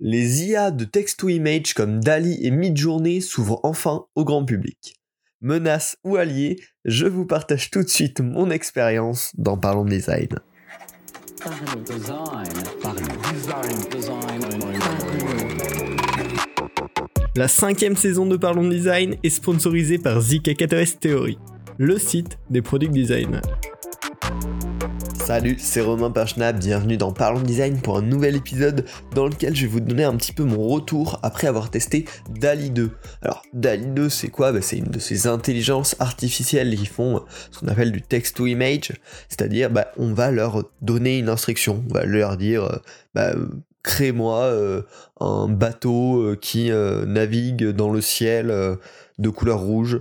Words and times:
les 0.00 0.44
IA 0.44 0.70
de 0.70 0.84
text-to-image 0.84 1.74
comme 1.74 2.00
DALI 2.00 2.38
et 2.46 2.50
Midjourney 2.50 3.20
s'ouvrent 3.20 3.60
enfin 3.64 4.06
au 4.14 4.24
grand 4.24 4.44
public. 4.44 4.94
Menace 5.40 5.96
ou 6.04 6.16
alliés, 6.16 6.60
je 6.84 7.06
vous 7.06 7.26
partage 7.26 7.70
tout 7.70 7.82
de 7.82 7.88
suite 7.88 8.20
mon 8.20 8.50
expérience 8.50 9.32
dans 9.36 9.56
Parlons 9.56 9.84
Design. 9.84 10.28
La 17.36 17.48
cinquième 17.48 17.96
saison 17.96 18.26
de 18.26 18.36
Parlons 18.36 18.68
Design 18.68 19.16
est 19.22 19.30
sponsorisée 19.30 19.98
par 19.98 20.20
ZK4S 20.20 20.98
Theory, 20.98 21.38
le 21.76 21.98
site 21.98 22.38
des 22.50 22.62
product 22.62 22.92
designers. 22.92 23.40
Salut, 25.28 25.58
c'est 25.58 25.82
Romain 25.82 26.10
Pachnap, 26.10 26.58
bienvenue 26.58 26.96
dans 26.96 27.12
Parlons 27.12 27.42
Design 27.42 27.82
pour 27.82 27.98
un 27.98 28.00
nouvel 28.00 28.34
épisode 28.34 28.86
dans 29.14 29.26
lequel 29.26 29.54
je 29.54 29.66
vais 29.66 29.68
vous 29.68 29.80
donner 29.80 30.04
un 30.04 30.16
petit 30.16 30.32
peu 30.32 30.42
mon 30.42 30.66
retour 30.66 31.20
après 31.22 31.46
avoir 31.46 31.70
testé 31.70 32.06
DALI 32.30 32.70
2. 32.70 32.92
Alors 33.20 33.42
DALI 33.52 33.88
2 33.88 34.08
c'est 34.08 34.28
quoi? 34.28 34.52
Bah, 34.52 34.62
C'est 34.62 34.78
une 34.78 34.86
de 34.86 34.98
ces 34.98 35.26
intelligences 35.26 35.96
artificielles 35.98 36.74
qui 36.74 36.86
font 36.86 37.22
ce 37.50 37.58
qu'on 37.58 37.68
appelle 37.68 37.92
du 37.92 38.00
text 38.00 38.38
to 38.38 38.46
image, 38.46 38.94
c'est-à-dire 39.28 39.68
bah, 39.68 39.88
on 39.98 40.14
va 40.14 40.30
leur 40.30 40.64
donner 40.80 41.18
une 41.18 41.28
instruction, 41.28 41.84
on 41.90 41.92
va 41.92 42.06
leur 42.06 42.38
dire 42.38 42.64
euh, 42.64 42.76
bah, 43.14 43.34
crée-moi 43.82 44.44
euh, 44.44 44.80
un 45.20 45.46
bateau 45.46 46.22
euh, 46.22 46.36
qui 46.40 46.70
navigue 47.06 47.66
dans 47.72 47.90
le 47.90 48.00
ciel 48.00 48.46
de 49.18 49.28
couleur 49.28 49.60
rouge. 49.60 49.96
euh, 49.96 50.00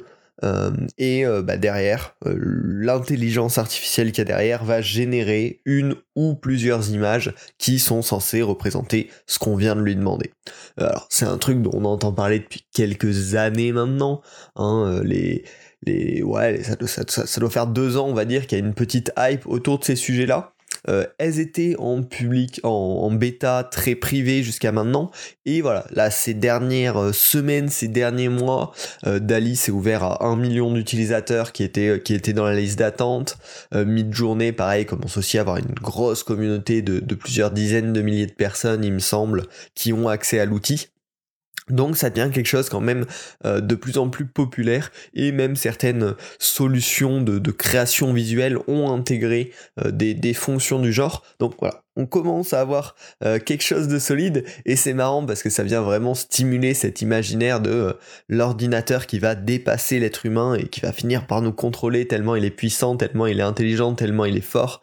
et 0.97 1.25
euh, 1.25 1.41
bah, 1.41 1.57
derrière, 1.57 2.15
euh, 2.25 2.37
l'intelligence 2.37 3.57
artificielle 3.57 4.11
qu'il 4.11 4.19
y 4.19 4.21
a 4.21 4.25
derrière 4.25 4.63
va 4.63 4.81
générer 4.81 5.61
une 5.65 5.95
ou 6.15 6.35
plusieurs 6.35 6.89
images 6.91 7.33
qui 7.57 7.79
sont 7.79 8.01
censées 8.01 8.41
représenter 8.41 9.09
ce 9.25 9.39
qu'on 9.39 9.55
vient 9.55 9.75
de 9.75 9.81
lui 9.81 9.95
demander. 9.95 10.31
Alors 10.77 11.07
c'est 11.09 11.25
un 11.25 11.37
truc 11.37 11.61
dont 11.61 11.71
on 11.73 11.85
entend 11.85 12.13
parler 12.13 12.39
depuis 12.39 12.65
quelques 12.71 13.35
années 13.35 13.71
maintenant. 13.71 14.21
Hein, 14.55 15.01
les, 15.03 15.43
les, 15.83 16.21
ouais, 16.21 16.61
ça, 16.63 17.03
ça, 17.07 17.39
doit 17.39 17.49
faire 17.49 17.67
deux 17.67 17.97
ans, 17.97 18.07
on 18.07 18.13
va 18.13 18.25
dire, 18.25 18.45
qu'il 18.45 18.59
y 18.59 18.61
a 18.61 18.65
une 18.65 18.73
petite 18.73 19.11
hype 19.17 19.47
autour 19.47 19.79
de 19.79 19.85
ces 19.85 19.95
sujets-là. 19.95 20.53
Euh, 20.87 21.05
elles 21.17 21.39
étaient 21.39 21.75
en 21.79 22.03
public, 22.03 22.59
en, 22.63 23.11
bêta 23.11 23.63
très 23.63 23.95
privé 23.95 24.43
jusqu'à 24.43 24.71
maintenant. 24.71 25.11
Et 25.45 25.61
voilà, 25.61 25.85
là, 25.91 26.11
ces 26.11 26.33
dernières 26.33 26.97
euh, 26.97 27.13
semaines, 27.13 27.69
ces 27.69 27.87
derniers 27.87 28.29
mois, 28.29 28.71
euh, 29.05 29.19
Dali 29.19 29.55
s'est 29.55 29.71
ouvert 29.71 30.03
à 30.03 30.25
un 30.25 30.35
million 30.35 30.71
d'utilisateurs 30.73 31.51
qui 31.51 31.63
étaient, 31.63 32.01
qui 32.03 32.13
étaient 32.13 32.33
dans 32.33 32.45
la 32.45 32.55
liste 32.55 32.79
d'attente. 32.79 33.37
Mid-journée, 33.73 34.51
pareil, 34.51 34.85
commence 34.85 35.17
aussi 35.17 35.37
à 35.37 35.41
avoir 35.41 35.57
une 35.57 35.73
grosse 35.81 36.23
communauté 36.23 36.81
de, 36.81 36.99
de 36.99 37.15
plusieurs 37.15 37.51
dizaines 37.51 37.93
de 37.93 38.01
milliers 38.01 38.27
de 38.27 38.33
personnes, 38.33 38.83
il 38.83 38.93
me 38.93 38.99
semble, 38.99 39.43
qui 39.75 39.93
ont 39.93 40.07
accès 40.07 40.39
à 40.39 40.45
l'outil. 40.45 40.87
Donc 41.69 41.97
ça 41.97 42.09
devient 42.09 42.31
quelque 42.33 42.47
chose 42.47 42.69
quand 42.69 42.81
même 42.81 43.05
euh, 43.45 43.59
de 43.59 43.75
plus 43.75 43.97
en 43.97 44.09
plus 44.09 44.25
populaire 44.25 44.91
et 45.13 45.31
même 45.31 45.55
certaines 45.55 46.15
solutions 46.39 47.21
de, 47.21 47.51
création 47.51 48.13
visuelle 48.13 48.57
ont 48.67 48.91
intégré 48.93 49.51
euh, 49.83 49.91
des, 49.91 50.33
fonctions 50.33 50.79
du 50.79 50.93
genre. 50.93 51.23
Donc 51.39 51.55
voilà, 51.59 51.83
on 51.95 52.05
commence 52.05 52.53
à 52.53 52.61
avoir 52.61 52.95
euh, 53.23 53.39
quelque 53.39 53.63
chose 53.63 53.87
de 53.87 53.99
solide 53.99 54.45
et 54.65 54.75
c'est 54.75 54.93
marrant 54.93 55.25
parce 55.25 55.41
que 55.41 55.49
ça 55.49 55.63
vient 55.63 55.81
vraiment 55.81 56.13
stimuler 56.13 56.73
cet 56.73 57.01
imaginaire 57.01 57.59
de 57.59 57.95
l'ordinateur 58.29 59.07
qui 59.07 59.19
va 59.19 59.35
dépasser 59.35 59.99
l'être 59.99 60.25
humain 60.25 60.53
et 60.55 60.67
qui 60.67 60.81
va 60.81 60.91
finir 60.91 61.25
par 61.25 61.41
nous 61.41 61.53
contrôler 61.53 62.07
tellement 62.07 62.35
il 62.35 62.45
est 62.45 62.51
puissant, 62.51 62.95
tellement 62.95 63.27
il 63.27 63.39
est 63.39 63.43
intelligent, 63.43 63.93
tellement 63.95 64.25
il 64.25 64.37
est 64.37 64.41
fort. 64.41 64.81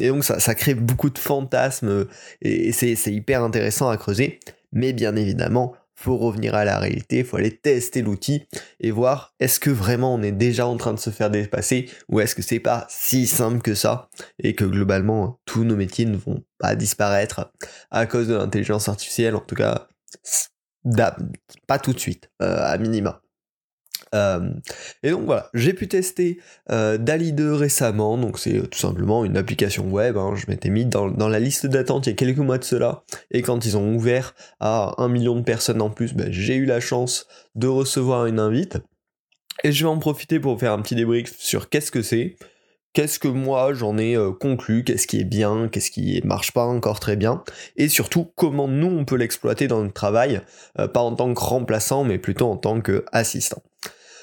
et 0.00 0.08
donc 0.08 0.24
ça, 0.24 0.40
ça 0.40 0.54
crée 0.54 0.74
beaucoup 0.74 1.10
de 1.10 1.18
fantasmes 1.18 2.06
et 2.42 2.72
c'est 2.72 2.94
hyper 3.06 3.42
intéressant 3.42 3.88
à 3.88 3.96
creuser. 3.96 4.40
Mais 4.72 4.92
bien 4.92 5.14
évidemment, 5.14 5.74
faut 6.04 6.16
revenir 6.16 6.54
à 6.54 6.64
la 6.64 6.78
réalité, 6.78 7.18
il 7.18 7.24
faut 7.24 7.36
aller 7.36 7.56
tester 7.56 8.02
l'outil 8.02 8.46
et 8.80 8.90
voir 8.90 9.34
est-ce 9.40 9.58
que 9.58 9.70
vraiment 9.70 10.14
on 10.14 10.22
est 10.22 10.32
déjà 10.32 10.66
en 10.66 10.76
train 10.76 10.92
de 10.92 10.98
se 10.98 11.10
faire 11.10 11.30
dépasser 11.30 11.88
ou 12.08 12.20
est-ce 12.20 12.34
que 12.34 12.42
c'est 12.42 12.60
pas 12.60 12.86
si 12.88 13.26
simple 13.26 13.62
que 13.62 13.74
ça 13.74 14.08
et 14.38 14.54
que 14.54 14.64
globalement 14.64 15.40
tous 15.46 15.64
nos 15.64 15.76
métiers 15.76 16.04
ne 16.04 16.16
vont 16.16 16.44
pas 16.58 16.76
disparaître 16.76 17.50
à 17.90 18.06
cause 18.06 18.28
de 18.28 18.34
l'intelligence 18.34 18.88
artificielle, 18.88 19.34
en 19.34 19.40
tout 19.40 19.54
cas 19.54 19.88
pas 21.66 21.78
tout 21.78 21.92
de 21.92 21.98
suite, 21.98 22.30
euh, 22.42 22.58
à 22.62 22.76
minima. 22.78 23.23
Euh, 24.14 24.50
et 25.02 25.10
donc 25.10 25.24
voilà, 25.24 25.50
j'ai 25.54 25.74
pu 25.74 25.88
tester 25.88 26.38
euh, 26.70 26.96
DALI 26.98 27.32
2 27.32 27.52
récemment, 27.52 28.16
donc 28.16 28.38
c'est 28.38 28.68
tout 28.68 28.78
simplement 28.78 29.24
une 29.24 29.36
application 29.36 29.88
web, 29.88 30.16
hein. 30.16 30.34
je 30.36 30.46
m'étais 30.48 30.70
mis 30.70 30.86
dans, 30.86 31.08
la 31.08 31.40
liste 31.40 31.66
d'attente 31.66 32.06
il 32.06 32.10
y 32.10 32.12
a 32.12 32.16
quelques 32.16 32.38
mois 32.38 32.58
de 32.58 32.64
cela, 32.64 33.02
et 33.32 33.42
quand 33.42 33.66
ils 33.66 33.76
ont 33.76 33.94
ouvert 33.94 34.34
à 34.60 34.94
un 34.98 35.08
million 35.08 35.34
de 35.34 35.42
personnes 35.42 35.82
en 35.82 35.90
plus, 35.90 36.14
ben, 36.14 36.30
j'ai 36.30 36.54
eu 36.54 36.64
la 36.64 36.80
chance 36.80 37.26
de 37.56 37.66
recevoir 37.66 38.26
une 38.26 38.38
invite, 38.38 38.78
et 39.64 39.72
je 39.72 39.84
vais 39.84 39.90
en 39.90 39.98
profiter 39.98 40.38
pour 40.38 40.58
faire 40.58 40.72
un 40.72 40.82
petit 40.82 40.94
débrief 40.94 41.34
sur 41.38 41.68
qu'est-ce 41.68 41.90
que 41.90 42.02
c'est, 42.02 42.36
qu'est-ce 42.92 43.18
que 43.18 43.26
moi 43.26 43.74
j'en 43.74 43.98
ai 43.98 44.16
euh, 44.16 44.30
conclu, 44.30 44.84
qu'est-ce 44.84 45.08
qui 45.08 45.18
est 45.18 45.24
bien, 45.24 45.68
qu'est-ce 45.68 45.90
qui 45.90 46.20
marche 46.24 46.52
pas 46.52 46.66
encore 46.66 47.00
très 47.00 47.16
bien, 47.16 47.42
et 47.76 47.88
surtout 47.88 48.30
comment 48.36 48.68
nous 48.68 48.86
on 48.86 49.04
peut 49.04 49.16
l'exploiter 49.16 49.66
dans 49.66 49.82
notre 49.82 49.94
travail, 49.94 50.40
pas 50.76 51.00
en 51.00 51.16
tant 51.16 51.34
que 51.34 51.40
remplaçant, 51.40 52.04
mais 52.04 52.18
plutôt 52.18 52.48
en 52.48 52.56
tant 52.56 52.80
qu'assistant. 52.80 53.62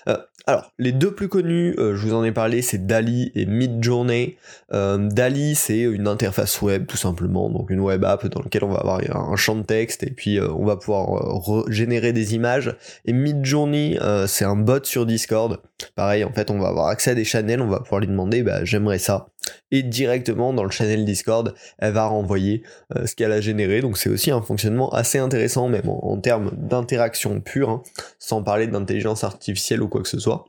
Euh, 0.08 0.18
alors, 0.48 0.72
les 0.80 0.92
deux 0.92 1.14
plus 1.14 1.28
connus, 1.28 1.76
euh, 1.78 1.96
je 1.96 2.08
vous 2.08 2.14
en 2.14 2.24
ai 2.24 2.32
parlé, 2.32 2.62
c'est 2.62 2.86
Dali 2.88 3.32
et 3.36 3.46
Midjourney. 3.46 4.38
Euh, 4.74 4.98
Dali, 4.98 5.56
c'est 5.56 5.82
une 5.82 6.08
interface 6.08 6.62
web, 6.62 6.88
tout 6.88 6.98
simplement, 6.98 7.50
donc 7.50 7.70
une 7.70 7.80
web 7.80 8.04
app 8.04 8.26
dans 8.28 8.42
laquelle 8.42 8.64
on 8.64 8.72
va 8.72 8.80
avoir 8.80 9.02
un 9.16 9.36
champ 9.36 9.56
de 9.56 9.64
texte 9.64 10.04
et 10.04 10.10
puis 10.10 10.40
on 10.40 10.66
va 10.66 10.78
pouvoir 10.78 11.70
générer 11.70 12.12
des 12.12 12.34
images. 12.34 12.76
Et 13.06 13.14
Midjourney, 13.14 14.00
c'est 14.28 14.46
un 14.46 14.56
bot 14.56 14.84
sur 14.84 15.06
Discord. 15.06 15.60
Pareil, 15.96 16.24
en 16.24 16.34
fait, 16.34 16.50
on 16.50 16.60
va 16.60 16.70
avoir 16.70 16.88
accès 16.88 17.12
à 17.12 17.16
des 17.16 17.26
channels, 17.26 17.62
on 17.62 17.68
va 17.68 17.80
pouvoir 17.80 18.02
lui 18.02 18.08
demander, 18.08 18.42
bah, 18.42 18.66
j'aimerais 18.66 19.00
ça 19.00 19.28
et 19.72 19.84
directement 19.84 20.54
dans 20.54 20.64
le 20.64 20.70
channel 20.70 21.06
Discord, 21.06 21.54
elle 21.80 21.94
va 21.94 22.06
renvoyer 22.06 22.64
euh, 22.96 23.06
ce 23.06 23.16
qu'elle 23.16 23.32
a 23.32 23.42
généré. 23.42 23.82
Donc 23.82 23.98
c'est 23.98 24.10
aussi 24.10 24.32
un 24.32 24.42
fonctionnement 24.42 24.90
assez 24.90 25.18
intéressant, 25.18 25.68
même 25.68 25.90
en, 25.90 26.18
termes 26.18 26.52
d'interaction 26.56 27.42
pure, 27.42 27.70
hein, 27.70 27.84
sans 28.20 28.44
parler 28.44 28.68
d'intelligence 28.68 29.24
artificielle 29.24 29.82
ou 29.82 29.88
quoi 29.88 30.02
que 30.02 30.10
ce 30.10 30.20
soit. 30.20 30.46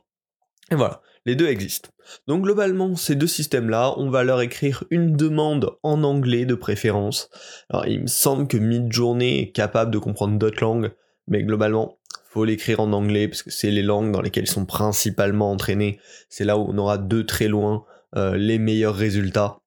Et 0.71 0.75
voilà, 0.75 1.01
les 1.25 1.35
deux 1.35 1.47
existent. 1.47 1.89
Donc 2.27 2.43
globalement, 2.43 2.95
ces 2.95 3.15
deux 3.15 3.27
systèmes-là, 3.27 3.93
on 3.97 4.09
va 4.09 4.23
leur 4.23 4.41
écrire 4.41 4.83
une 4.89 5.15
demande 5.15 5.71
en 5.83 6.03
anglais 6.03 6.45
de 6.45 6.55
préférence. 6.55 7.29
Alors 7.69 7.87
il 7.87 8.01
me 8.01 8.07
semble 8.07 8.47
que 8.47 8.57
Midjourney 8.57 9.39
est 9.39 9.51
capable 9.51 9.91
de 9.91 9.99
comprendre 9.99 10.37
d'autres 10.37 10.63
langues, 10.63 10.91
mais 11.27 11.43
globalement, 11.43 11.97
faut 12.33 12.45
l'écrire 12.45 12.79
en 12.79 12.91
anglais 12.93 13.27
parce 13.27 13.43
que 13.43 13.51
c'est 13.51 13.69
les 13.69 13.83
langues 13.83 14.11
dans 14.11 14.21
lesquelles 14.21 14.45
ils 14.45 14.51
sont 14.51 14.65
principalement 14.65 15.51
entraînés. 15.51 15.99
C'est 16.29 16.45
là 16.45 16.57
où 16.57 16.65
on 16.67 16.77
aura 16.79 16.97
deux 16.97 17.25
très 17.25 17.47
loin 17.47 17.85
les 18.15 18.59
meilleurs 18.59 18.95
résultats. 18.95 19.59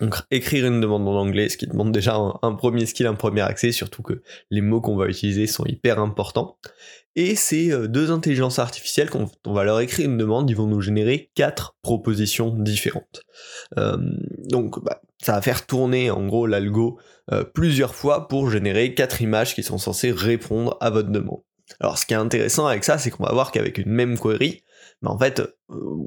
Donc 0.00 0.16
écrire 0.30 0.66
une 0.66 0.80
demande 0.80 1.06
en 1.06 1.14
anglais, 1.14 1.48
ce 1.48 1.56
qui 1.56 1.66
demande 1.66 1.92
déjà 1.92 2.16
un, 2.16 2.54
premier 2.54 2.86
skill, 2.86 3.06
un 3.06 3.14
premier 3.14 3.42
accès, 3.42 3.72
surtout 3.72 4.02
que 4.02 4.22
les 4.50 4.60
mots 4.60 4.80
qu'on 4.80 4.96
va 4.96 5.06
utiliser 5.06 5.46
sont 5.46 5.64
hyper 5.64 6.00
importants. 6.00 6.58
Et 7.14 7.36
ces 7.36 7.70
euh, 7.70 7.88
deux 7.88 8.10
intelligences 8.10 8.58
artificielles, 8.58 9.10
quand 9.10 9.30
on 9.46 9.52
va 9.52 9.64
leur 9.64 9.80
écrire 9.80 10.08
une 10.08 10.16
demande, 10.16 10.50
ils 10.50 10.56
vont 10.56 10.66
nous 10.66 10.80
générer 10.80 11.30
quatre 11.34 11.76
propositions 11.82 12.48
différentes. 12.50 13.22
Euh, 13.78 13.96
donc 14.48 14.82
bah, 14.82 15.02
ça 15.22 15.34
va 15.34 15.42
faire 15.42 15.66
tourner 15.66 16.10
en 16.10 16.26
gros 16.26 16.46
l'algo 16.46 16.98
plusieurs 17.54 17.94
fois 17.94 18.26
pour 18.26 18.50
générer 18.50 18.94
quatre 18.94 19.22
images 19.22 19.54
qui 19.54 19.62
sont 19.62 19.78
censées 19.78 20.10
répondre 20.10 20.76
à 20.80 20.90
votre 20.90 21.10
demande. 21.10 21.42
Alors 21.80 21.98
ce 21.98 22.06
qui 22.06 22.14
est 22.14 22.16
intéressant 22.16 22.66
avec 22.66 22.84
ça, 22.84 22.98
c'est 22.98 23.10
qu'on 23.10 23.24
va 23.24 23.32
voir 23.32 23.52
qu'avec 23.52 23.78
une 23.78 23.90
même 23.90 24.18
query, 24.18 24.62
mais 25.02 25.08
en 25.08 25.18
fait, 25.18 25.40
euh, 25.40 25.50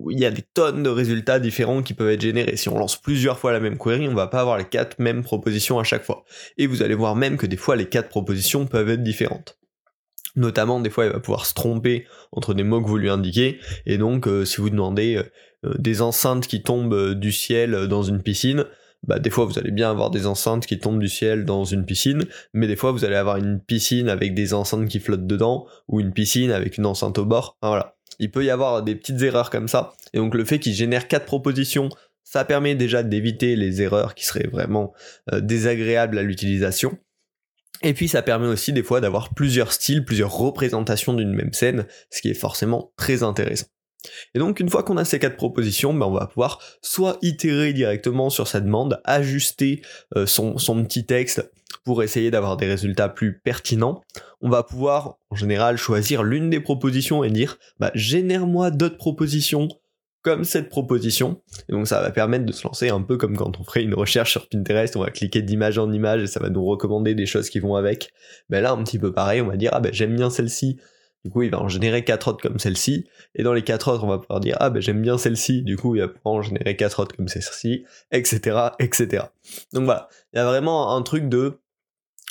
il 0.10 0.20
y 0.20 0.26
a 0.26 0.32
des 0.32 0.42
tonnes 0.42 0.84
de 0.84 0.90
résultats 0.90 1.40
différents 1.40 1.84
qui 1.84 1.94
peuvent 1.94 2.10
être 2.10 2.22
générés. 2.22 2.56
Si 2.56 2.70
on 2.70 2.80
lance 2.80 3.00
plusieurs 3.00 3.38
fois 3.38 3.52
la 3.52 3.60
même 3.60 3.78
query, 3.78 4.08
on 4.08 4.14
va 4.14 4.28
pas 4.28 4.40
avoir 4.40 4.58
les 4.58 4.66
quatre 4.66 5.00
mêmes 5.00 5.24
propositions 5.24 5.80
à 5.80 5.84
chaque 5.84 6.04
fois. 6.04 6.24
Et 6.58 6.66
vous 6.66 6.82
allez 6.82 6.96
voir 6.96 7.16
même 7.16 7.38
que 7.38 7.46
des 7.46 7.58
fois, 7.58 7.76
les 7.76 7.88
quatre 7.88 8.10
propositions 8.10 8.66
peuvent 8.66 8.90
être 8.90 9.04
différentes. 9.04 9.60
Notamment, 10.38 10.80
des 10.80 10.90
fois, 10.90 11.06
il 11.06 11.12
va 11.12 11.20
pouvoir 11.20 11.46
se 11.46 11.54
tromper 11.54 12.08
entre 12.32 12.54
des 12.54 12.64
mots 12.64 12.82
que 12.82 12.88
vous 12.88 12.98
lui 12.98 13.10
indiquez, 13.10 13.60
et 13.86 13.98
donc, 13.98 14.28
euh, 14.28 14.46
si 14.46 14.58
vous 14.62 14.70
demandez 14.70 15.16
euh, 15.16 15.74
des 15.78 16.02
enceintes 16.02 16.48
qui 16.48 16.62
tombent 16.62 17.14
du 17.14 17.32
ciel 17.32 17.88
dans 17.88 18.04
une 18.04 18.22
piscine, 18.22 18.66
bah, 19.08 19.20
des 19.20 19.30
fois 19.30 19.46
vous 19.46 19.58
allez 19.60 19.72
bien 19.72 19.90
avoir 19.90 20.12
des 20.12 20.28
enceintes 20.28 20.66
qui 20.66 20.80
tombent 20.80 21.00
du 21.00 21.10
ciel 21.10 21.46
dans 21.46 21.64
une 21.64 21.86
piscine, 21.86 22.26
mais 22.54 22.68
des 22.68 22.76
fois 22.76 22.92
vous 22.92 23.06
allez 23.06 23.16
avoir 23.16 23.38
une 23.38 23.60
piscine 23.60 24.10
avec 24.10 24.34
des 24.34 24.54
enceintes 24.54 24.88
qui 24.88 25.00
flottent 25.00 25.28
dedans, 25.28 25.66
ou 25.88 26.00
une 26.00 26.14
piscine 26.14 26.52
avec 26.52 26.78
une 26.78 26.86
enceinte 26.86 27.18
au 27.18 27.26
bord. 27.26 27.58
voilà 27.62 27.96
il 28.20 28.32
peut 28.32 28.46
y 28.46 28.50
avoir 28.50 28.84
des 28.84 28.96
petites 28.96 29.22
erreurs 29.22 29.50
comme 29.50 29.68
ça. 29.68 29.94
Et 30.14 30.18
donc 30.18 30.36
le 30.36 30.46
fait 30.46 30.60
qu'il 30.60 30.74
génère 30.74 31.08
quatre 31.08 31.26
propositions, 31.26 31.90
ça 32.24 32.46
permet 32.46 32.76
déjà 32.76 33.04
d'éviter 33.04 33.56
les 33.56 33.82
erreurs 33.82 34.16
qui 34.16 34.26
seraient 34.26 34.48
vraiment 34.48 34.94
euh, 35.32 35.42
désagréables 35.42 36.18
à 36.18 36.24
l'utilisation. 36.24 36.98
Et 37.82 37.94
puis 37.94 38.08
ça 38.08 38.22
permet 38.22 38.48
aussi 38.48 38.74
des 38.74 38.84
fois 38.84 39.02
d'avoir 39.02 39.34
plusieurs 39.34 39.74
styles, 39.74 40.06
plusieurs 40.06 40.36
représentations 40.36 41.14
d'une 41.14 41.34
même 41.34 41.54
scène, 41.54 41.86
ce 42.10 42.22
qui 42.22 42.30
est 42.30 42.34
forcément 42.34 42.94
très 42.98 43.22
intéressant. 43.22 43.68
Et 44.34 44.40
donc 44.40 44.60
une 44.60 44.70
fois 44.70 44.84
qu'on 44.84 44.98
a 44.98 45.06
ces 45.06 45.20
quatre 45.20 45.38
propositions, 45.38 45.94
ben, 45.94 46.06
on 46.06 46.14
va 46.14 46.28
pouvoir 46.28 46.62
soit 46.82 47.18
itérer 47.22 47.74
directement 47.74 48.30
sur 48.30 48.48
sa 48.48 48.62
demande, 48.62 49.02
ajuster 49.04 49.82
euh, 50.16 50.26
son, 50.26 50.56
petit 50.84 51.06
texte 51.06 51.52
pour 51.84 52.04
essayer 52.04 52.32
d'avoir 52.32 52.58
des 52.58 52.66
résultats 52.66 53.10
plus 53.10 53.40
pertinents, 53.40 54.02
on 54.42 54.50
va 54.50 54.64
pouvoir 54.64 55.18
en 55.30 55.36
général 55.36 55.78
choisir 55.78 56.24
l'une 56.24 56.50
des 56.50 56.60
propositions 56.60 57.24
et 57.24 57.30
dire 57.30 57.58
bah, 57.80 57.92
génère-moi 57.94 58.72
d'autres 58.72 58.98
propositions 58.98 59.70
comme 60.26 60.44
cette 60.44 60.70
proposition. 60.70 61.40
Et 61.70 61.72
donc 61.72 61.88
ça 61.88 62.02
va 62.02 62.10
permettre 62.10 62.46
de 62.46 62.52
se 62.52 62.64
lancer 62.66 62.90
un 62.90 63.02
peu 63.02 63.16
comme 63.16 63.38
quand 63.38 63.60
on 63.60 63.64
ferait 63.64 63.84
une 63.84 63.94
recherche 63.94 64.32
sur 64.32 64.50
Pinterest, 64.50 64.96
on 64.96 65.02
va 65.02 65.12
cliquer 65.12 65.44
d'image 65.44 65.78
en 65.78 65.92
image 65.92 66.24
et 66.24 66.28
ça 66.28 66.40
va 66.40 66.50
nous 66.50 66.66
recommander 66.66 67.14
des 67.14 67.28
choses 67.28 67.52
qui 67.52 67.60
vont 67.60 67.76
avec. 67.76 68.12
Ben 68.50 68.62
là 68.62 68.72
un 68.72 68.84
petit 68.84 68.98
peu 68.98 69.14
pareil, 69.14 69.42
on 69.42 69.48
va 69.48 69.56
dire 69.56 69.70
ah 69.74 69.80
ben 69.80 69.94
j'aime 69.94 70.16
bien 70.16 70.32
celle-ci. 70.32 70.78
Du 71.26 71.32
coup, 71.32 71.42
il 71.42 71.50
va 71.50 71.60
en 71.60 71.68
générer 71.68 72.04
quatre 72.04 72.28
autres 72.28 72.48
comme 72.48 72.60
celle-ci. 72.60 73.08
Et 73.34 73.42
dans 73.42 73.54
les 73.54 73.64
quatre 73.64 73.92
autres, 73.92 74.04
on 74.04 74.10
va 74.10 74.20
pouvoir 74.20 74.40
dire, 74.40 74.58
ah 74.60 74.70
ben 74.70 74.80
j'aime 74.80 75.02
bien 75.02 75.18
celle-ci. 75.18 75.64
Du 75.64 75.76
coup, 75.76 75.96
il 75.96 76.04
va 76.04 76.10
en 76.24 76.44
générer 76.44 76.76
quatre 76.76 77.00
autres 77.02 77.16
comme 77.16 77.28
celle-ci, 77.28 77.84
etc., 78.12 78.60
etc. 78.78 79.24
Donc 79.74 79.86
voilà. 79.86 80.08
Il 80.34 80.38
y 80.38 80.40
a 80.40 80.46
vraiment 80.46 80.96
un 80.96 81.02
truc 81.02 81.28
de, 81.28 81.58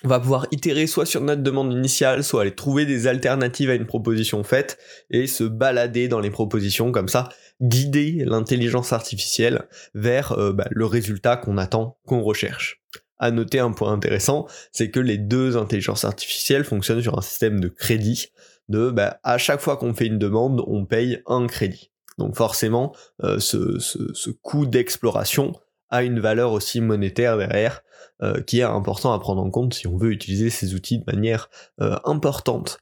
on 0.04 0.08
va 0.08 0.20
pouvoir 0.20 0.46
itérer 0.52 0.86
soit 0.86 1.06
sur 1.06 1.22
notre 1.22 1.42
demande 1.42 1.72
initiale, 1.72 2.22
soit 2.22 2.42
aller 2.42 2.54
trouver 2.54 2.86
des 2.86 3.08
alternatives 3.08 3.68
à 3.68 3.74
une 3.74 3.86
proposition 3.86 4.44
faite 4.44 4.78
et 5.10 5.26
se 5.26 5.42
balader 5.42 6.06
dans 6.06 6.20
les 6.20 6.30
propositions 6.30 6.92
comme 6.92 7.08
ça, 7.08 7.30
guider 7.60 8.22
l'intelligence 8.24 8.92
artificielle 8.92 9.66
vers 9.94 10.38
euh, 10.38 10.52
bah, 10.52 10.68
le 10.70 10.86
résultat 10.86 11.36
qu'on 11.36 11.58
attend, 11.58 11.98
qu'on 12.06 12.22
recherche. 12.22 12.80
À 13.18 13.32
noter 13.32 13.58
un 13.58 13.72
point 13.72 13.92
intéressant, 13.92 14.46
c'est 14.70 14.90
que 14.90 15.00
les 15.00 15.18
deux 15.18 15.56
intelligences 15.56 16.04
artificielles 16.04 16.64
fonctionnent 16.64 17.02
sur 17.02 17.18
un 17.18 17.22
système 17.22 17.58
de 17.58 17.68
crédit. 17.68 18.28
De 18.68 18.90
bah, 18.90 19.20
à 19.22 19.38
chaque 19.38 19.60
fois 19.60 19.76
qu'on 19.76 19.94
fait 19.94 20.06
une 20.06 20.18
demande, 20.18 20.62
on 20.66 20.86
paye 20.86 21.22
un 21.26 21.46
crédit. 21.46 21.90
Donc 22.18 22.36
forcément, 22.36 22.94
euh, 23.22 23.38
ce, 23.38 24.30
coût 24.42 24.66
d'exploration 24.66 25.52
a 25.90 26.02
une 26.02 26.20
valeur 26.20 26.52
aussi 26.52 26.80
monétaire 26.80 27.36
derrière, 27.36 27.82
euh, 28.22 28.40
qui 28.42 28.60
est 28.60 28.64
important 28.64 29.12
à 29.12 29.18
prendre 29.18 29.42
en 29.42 29.50
compte 29.50 29.74
si 29.74 29.86
on 29.86 29.96
veut 29.96 30.12
utiliser 30.12 30.50
ces 30.50 30.74
outils 30.74 30.98
de 30.98 31.04
manière 31.06 31.50
importante. 32.04 32.78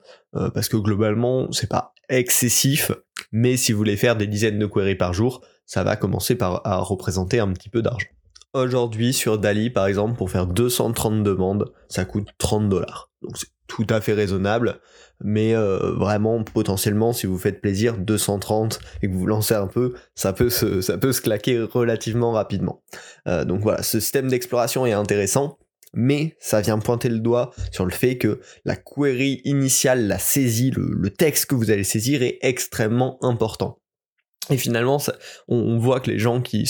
parce 0.54 0.68
que 0.68 0.76
globalement, 0.76 1.50
c'est 1.52 1.68
pas 1.68 1.92
excessif, 2.08 2.92
mais 3.32 3.56
si 3.56 3.72
vous 3.72 3.78
voulez 3.78 3.96
faire 3.96 4.16
des 4.16 4.26
dizaines 4.26 4.58
de 4.58 4.66
queries 4.66 4.94
par 4.94 5.12
jour, 5.12 5.42
ça 5.66 5.84
va 5.84 5.96
commencer 5.96 6.36
par 6.36 6.66
à 6.66 6.78
représenter 6.78 7.40
un 7.40 7.52
petit 7.52 7.68
peu 7.68 7.82
d'argent. 7.82 8.08
Aujourd'hui, 8.54 9.14
sur 9.14 9.38
Dali, 9.38 9.70
par 9.70 9.86
exemple, 9.86 10.16
pour 10.16 10.30
faire 10.30 10.46
230 10.46 11.22
demandes, 11.22 11.72
ça 11.88 12.04
coûte 12.04 12.28
30 12.38 12.68
dollars. 12.68 13.10
Donc 13.22 13.38
c'est 13.38 13.48
tout 13.66 13.86
à 13.88 14.02
fait 14.02 14.12
raisonnable, 14.12 14.80
mais 15.24 15.54
euh, 15.54 15.92
vraiment, 15.92 16.44
potentiellement, 16.44 17.14
si 17.14 17.26
vous 17.26 17.38
faites 17.38 17.62
plaisir, 17.62 17.96
230 17.96 18.78
et 19.00 19.06
que 19.06 19.12
vous 19.12 19.20
vous 19.20 19.26
lancez 19.26 19.54
un 19.54 19.66
peu, 19.66 19.94
ça 20.14 20.34
peut 20.34 20.50
se, 20.50 20.82
ça 20.82 20.98
peut 20.98 21.12
se 21.12 21.22
claquer 21.22 21.62
relativement 21.62 22.32
rapidement. 22.32 22.82
Euh, 23.26 23.46
donc 23.46 23.62
voilà, 23.62 23.82
ce 23.82 24.00
système 24.00 24.28
d'exploration 24.28 24.84
est 24.84 24.92
intéressant, 24.92 25.58
mais 25.94 26.36
ça 26.38 26.60
vient 26.60 26.78
pointer 26.78 27.08
le 27.08 27.18
doigt 27.18 27.52
sur 27.70 27.84
le 27.84 27.92
fait 27.92 28.18
que 28.18 28.40
la 28.64 28.76
query 28.76 29.40
initiale, 29.44 30.06
la 30.06 30.18
saisie, 30.18 30.70
le, 30.70 31.10
texte 31.10 31.46
que 31.46 31.54
vous 31.54 31.70
allez 31.70 31.84
saisir 31.84 32.22
est 32.22 32.38
extrêmement 32.42 33.18
important. 33.22 33.78
Et 34.50 34.56
finalement, 34.56 34.98
on, 35.48 35.78
voit 35.78 36.00
que 36.00 36.10
les 36.10 36.18
gens 36.18 36.40
qui, 36.40 36.68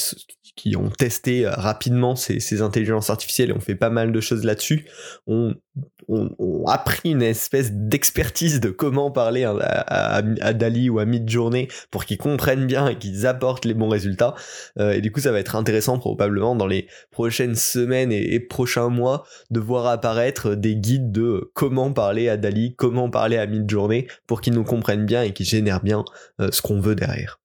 qui 0.57 0.77
ont 0.77 0.91
testé 0.91 1.47
euh, 1.47 1.51
rapidement 1.53 2.15
ces, 2.17 2.61
intelligences 2.61 3.09
artificielles 3.09 3.51
et 3.51 3.53
ont 3.53 3.61
fait 3.61 3.75
pas 3.75 3.91
mal 3.91 4.13
de 4.13 4.21
choses 4.21 4.45
là-dessus, 4.45 4.87
ont, 5.27 5.55
appris 6.67 7.13
une 7.13 7.23
espèce 7.23 7.73
d'expertise 7.73 8.61
de 8.61 8.69
comment 8.69 9.11
parler 9.11 9.45
à, 9.45 10.23
Dali 10.53 10.91
ou 10.91 10.99
à 10.99 11.07
Midjourney 11.07 11.69
pour 11.91 12.05
qu'ils 12.05 12.19
comprennent 12.19 12.67
bien 12.67 12.89
et 12.89 12.99
qu'ils 12.99 13.27
apportent 13.27 13.65
les 13.65 13.73
bons 13.73 13.89
résultats. 13.89 14.35
Euh, 14.79 14.93
et 14.93 15.01
du 15.01 15.11
coup, 15.11 15.21
ça 15.21 15.33
va 15.33 15.39
être 15.39 15.57
intéressant 15.57 15.99
probablement 15.99 16.55
dans 16.55 16.67
les 16.67 16.89
prochaines 17.11 17.55
semaines 17.55 18.13
et, 18.13 18.41
prochains 18.41 18.91
mois 18.91 19.25
de 19.51 19.61
voir 19.61 19.87
apparaître 19.87 20.55
des 20.55 20.77
guides 20.77 21.13
de 21.13 21.51
comment 21.55 21.93
parler 21.93 22.29
à 22.29 22.37
Dali, 22.37 22.75
comment 22.77 23.09
parler 23.09 23.39
à 23.39 23.47
Midjourney 23.47 24.07
pour 24.27 24.43
qu'ils 24.43 24.55
nous 24.55 24.65
comprennent 24.65 25.07
bien 25.07 25.23
et 25.23 25.33
qu'ils 25.33 25.47
génèrent 25.47 25.83
bien 25.83 26.05
euh, 26.41 26.51
ce 26.51 26.61
qu'on 26.61 26.81
veut 26.81 26.97
derrière. 26.97 27.42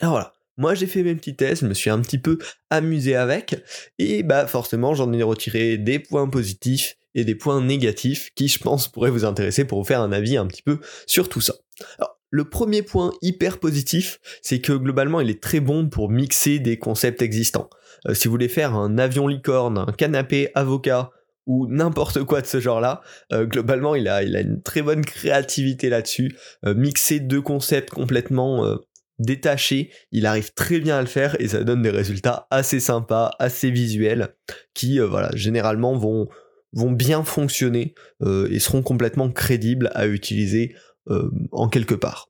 Alors 0.00 0.12
voilà, 0.12 0.32
moi 0.56 0.74
j'ai 0.74 0.86
fait 0.86 1.02
mes 1.02 1.14
petits 1.14 1.34
tests, 1.34 1.62
je 1.62 1.66
me 1.66 1.74
suis 1.74 1.90
un 1.90 2.00
petit 2.00 2.18
peu 2.18 2.38
amusé 2.70 3.16
avec, 3.16 3.56
et 3.98 4.22
bah 4.22 4.46
forcément 4.46 4.94
j'en 4.94 5.12
ai 5.12 5.22
retiré 5.22 5.76
des 5.76 5.98
points 5.98 6.28
positifs 6.28 6.96
et 7.14 7.24
des 7.24 7.34
points 7.34 7.60
négatifs 7.60 8.30
qui 8.36 8.48
je 8.48 8.58
pense 8.58 8.86
pourraient 8.86 9.10
vous 9.10 9.24
intéresser 9.24 9.64
pour 9.64 9.78
vous 9.78 9.84
faire 9.84 10.00
un 10.00 10.12
avis 10.12 10.36
un 10.36 10.46
petit 10.46 10.62
peu 10.62 10.78
sur 11.06 11.28
tout 11.28 11.40
ça. 11.40 11.54
Alors, 11.98 12.18
le 12.30 12.44
premier 12.44 12.82
point 12.82 13.12
hyper 13.22 13.58
positif, 13.58 14.20
c'est 14.42 14.60
que 14.60 14.72
globalement 14.72 15.20
il 15.20 15.30
est 15.30 15.42
très 15.42 15.60
bon 15.60 15.88
pour 15.88 16.10
mixer 16.10 16.58
des 16.58 16.78
concepts 16.78 17.22
existants. 17.22 17.70
Euh, 18.06 18.14
si 18.14 18.28
vous 18.28 18.32
voulez 18.32 18.48
faire 18.48 18.74
un 18.74 18.98
avion 18.98 19.26
licorne, 19.26 19.78
un 19.78 19.92
canapé 19.92 20.50
avocat, 20.54 21.10
ou 21.46 21.66
n'importe 21.66 22.22
quoi 22.24 22.42
de 22.42 22.46
ce 22.46 22.60
genre-là. 22.60 23.00
Euh, 23.32 23.46
globalement, 23.46 23.94
il 23.94 24.06
a, 24.06 24.22
il 24.22 24.36
a 24.36 24.40
une 24.40 24.62
très 24.62 24.82
bonne 24.82 25.02
créativité 25.02 25.88
là-dessus. 25.88 26.36
Euh, 26.66 26.74
mixer 26.74 27.20
deux 27.20 27.40
concepts 27.40 27.88
complètement 27.88 28.76
détaché, 29.18 29.90
il 30.12 30.26
arrive 30.26 30.52
très 30.54 30.80
bien 30.80 30.98
à 30.98 31.00
le 31.00 31.06
faire 31.06 31.40
et 31.40 31.48
ça 31.48 31.64
donne 31.64 31.82
des 31.82 31.90
résultats 31.90 32.46
assez 32.50 32.80
sympas, 32.80 33.30
assez 33.38 33.70
visuels, 33.70 34.34
qui 34.74 35.00
euh, 35.00 35.06
voilà, 35.06 35.30
généralement 35.34 35.96
vont, 35.96 36.28
bien 36.72 37.24
fonctionner 37.24 37.94
euh, 38.22 38.48
et 38.50 38.58
seront 38.58 38.82
complètement 38.82 39.30
crédibles 39.30 39.90
à 39.94 40.06
utiliser 40.06 40.74
euh, 41.08 41.30
en 41.52 41.68
quelque 41.68 41.94
part. 41.94 42.28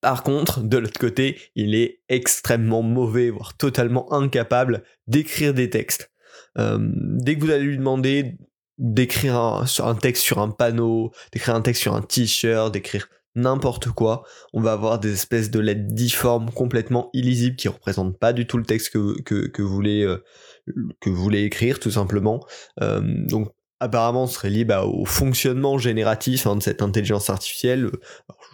Par 0.00 0.22
contre, 0.22 0.62
de 0.62 0.78
l'autre 0.78 0.98
côté, 0.98 1.38
il 1.54 1.74
est 1.74 2.00
extrêmement 2.08 2.82
mauvais, 2.82 3.30
voire 3.30 3.56
totalement 3.56 4.12
incapable 4.12 4.82
d'écrire 5.06 5.52
des 5.52 5.68
textes. 5.68 6.10
dès 6.56 7.36
que 7.36 7.44
vous 7.44 7.50
allez 7.50 7.64
lui 7.64 7.76
demander 7.76 8.38
d'écrire 8.78 9.36
un 9.36 9.94
texte 9.94 10.22
sur 10.22 10.38
un 10.38 10.48
panneau, 10.48 11.12
d'écrire 11.32 11.54
un 11.54 11.60
texte 11.60 11.82
sur 11.82 11.94
un 11.94 12.00
t-shirt, 12.00 12.72
d'écrire 12.72 13.08
n'importe 13.34 13.88
quoi. 13.88 14.24
On 14.52 14.60
va 14.60 14.72
avoir 14.72 14.98
des 14.98 15.12
espèces 15.12 15.50
de 15.50 15.60
lettres 15.60 15.86
difformes 15.86 16.50
complètement 16.50 17.10
illisibles 17.12 17.56
qui 17.56 17.68
représentent 17.68 18.18
pas 18.18 18.32
du 18.32 18.46
tout 18.46 18.58
le 18.58 18.64
texte 18.64 18.90
que, 18.90 19.62
vous, 19.62 19.68
voulez, 19.68 20.04
euh, 20.04 21.32
écrire 21.32 21.78
tout 21.78 21.90
simplement. 21.90 22.44
Euh, 22.80 23.00
donc 23.28 23.52
apparemment 23.80 24.24
on 24.24 24.26
serait 24.26 24.50
lié 24.50 24.64
bah, 24.64 24.84
au 24.84 25.04
fonctionnement 25.04 25.78
génératif 25.78 26.46
hein, 26.46 26.56
de 26.56 26.62
cette 26.62 26.80
intelligence 26.80 27.28
artificielle. 27.28 27.90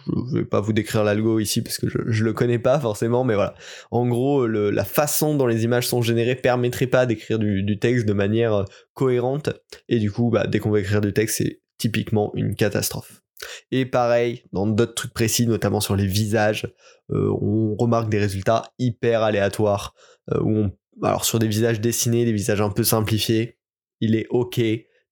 je 0.07 0.37
vais 0.37 0.45
pas 0.45 0.59
vous 0.59 0.73
décrire 0.73 1.03
l'algo 1.03 1.39
ici 1.39 1.61
parce 1.61 1.77
que 1.77 1.87
je, 1.87 1.99
je 2.07 2.23
le 2.23 2.33
connais 2.33 2.59
pas 2.59 2.79
forcément, 2.79 3.23
mais 3.23 3.35
voilà. 3.35 3.53
En 3.91 4.07
gros, 4.07 4.47
la 4.47 4.83
façon 4.83 5.35
dont 5.35 5.47
les 5.47 5.63
images 5.63 5.87
sont 5.87 6.01
générées 6.01 6.35
permettrait 6.35 6.87
pas 6.87 7.05
d'écrire 7.05 7.39
du, 7.39 7.63
du, 7.63 7.79
texte 7.79 8.05
de 8.05 8.13
manière 8.13 8.53
euh, 8.53 8.63
cohérente, 8.93 9.49
et 9.87 9.99
du 9.99 10.11
coup, 10.11 10.29
bah, 10.29 10.47
dès 10.47 10.59
qu'on 10.59 10.71
va 10.71 10.79
écrire 10.79 11.01
du 11.01 11.13
texte, 11.13 11.37
c'est 11.37 11.61
typiquement 11.77 12.31
une 12.35 12.55
catastrophe. 12.55 13.21
Et 13.71 13.85
pareil, 13.85 14.43
dans 14.53 14.67
d'autres 14.67 14.95
trucs 14.95 15.13
précis, 15.13 15.47
notamment 15.47 15.81
sur 15.81 15.95
les 15.95 16.05
visages, 16.05 16.71
euh, 17.11 17.31
on 17.41 17.75
remarque 17.75 18.09
des 18.09 18.19
résultats 18.19 18.63
hyper 18.79 19.23
aléatoires. 19.23 19.93
Euh, 20.31 20.67
alors 21.01 21.25
sur 21.25 21.39
des 21.39 21.47
visages 21.47 21.81
dessinés, 21.81 22.25
des 22.25 22.33
visages 22.33 22.61
un 22.61 22.69
peu 22.69 22.83
simplifiés, 22.83 23.57
il 23.99 24.15
est 24.15 24.27
ok. 24.29 24.61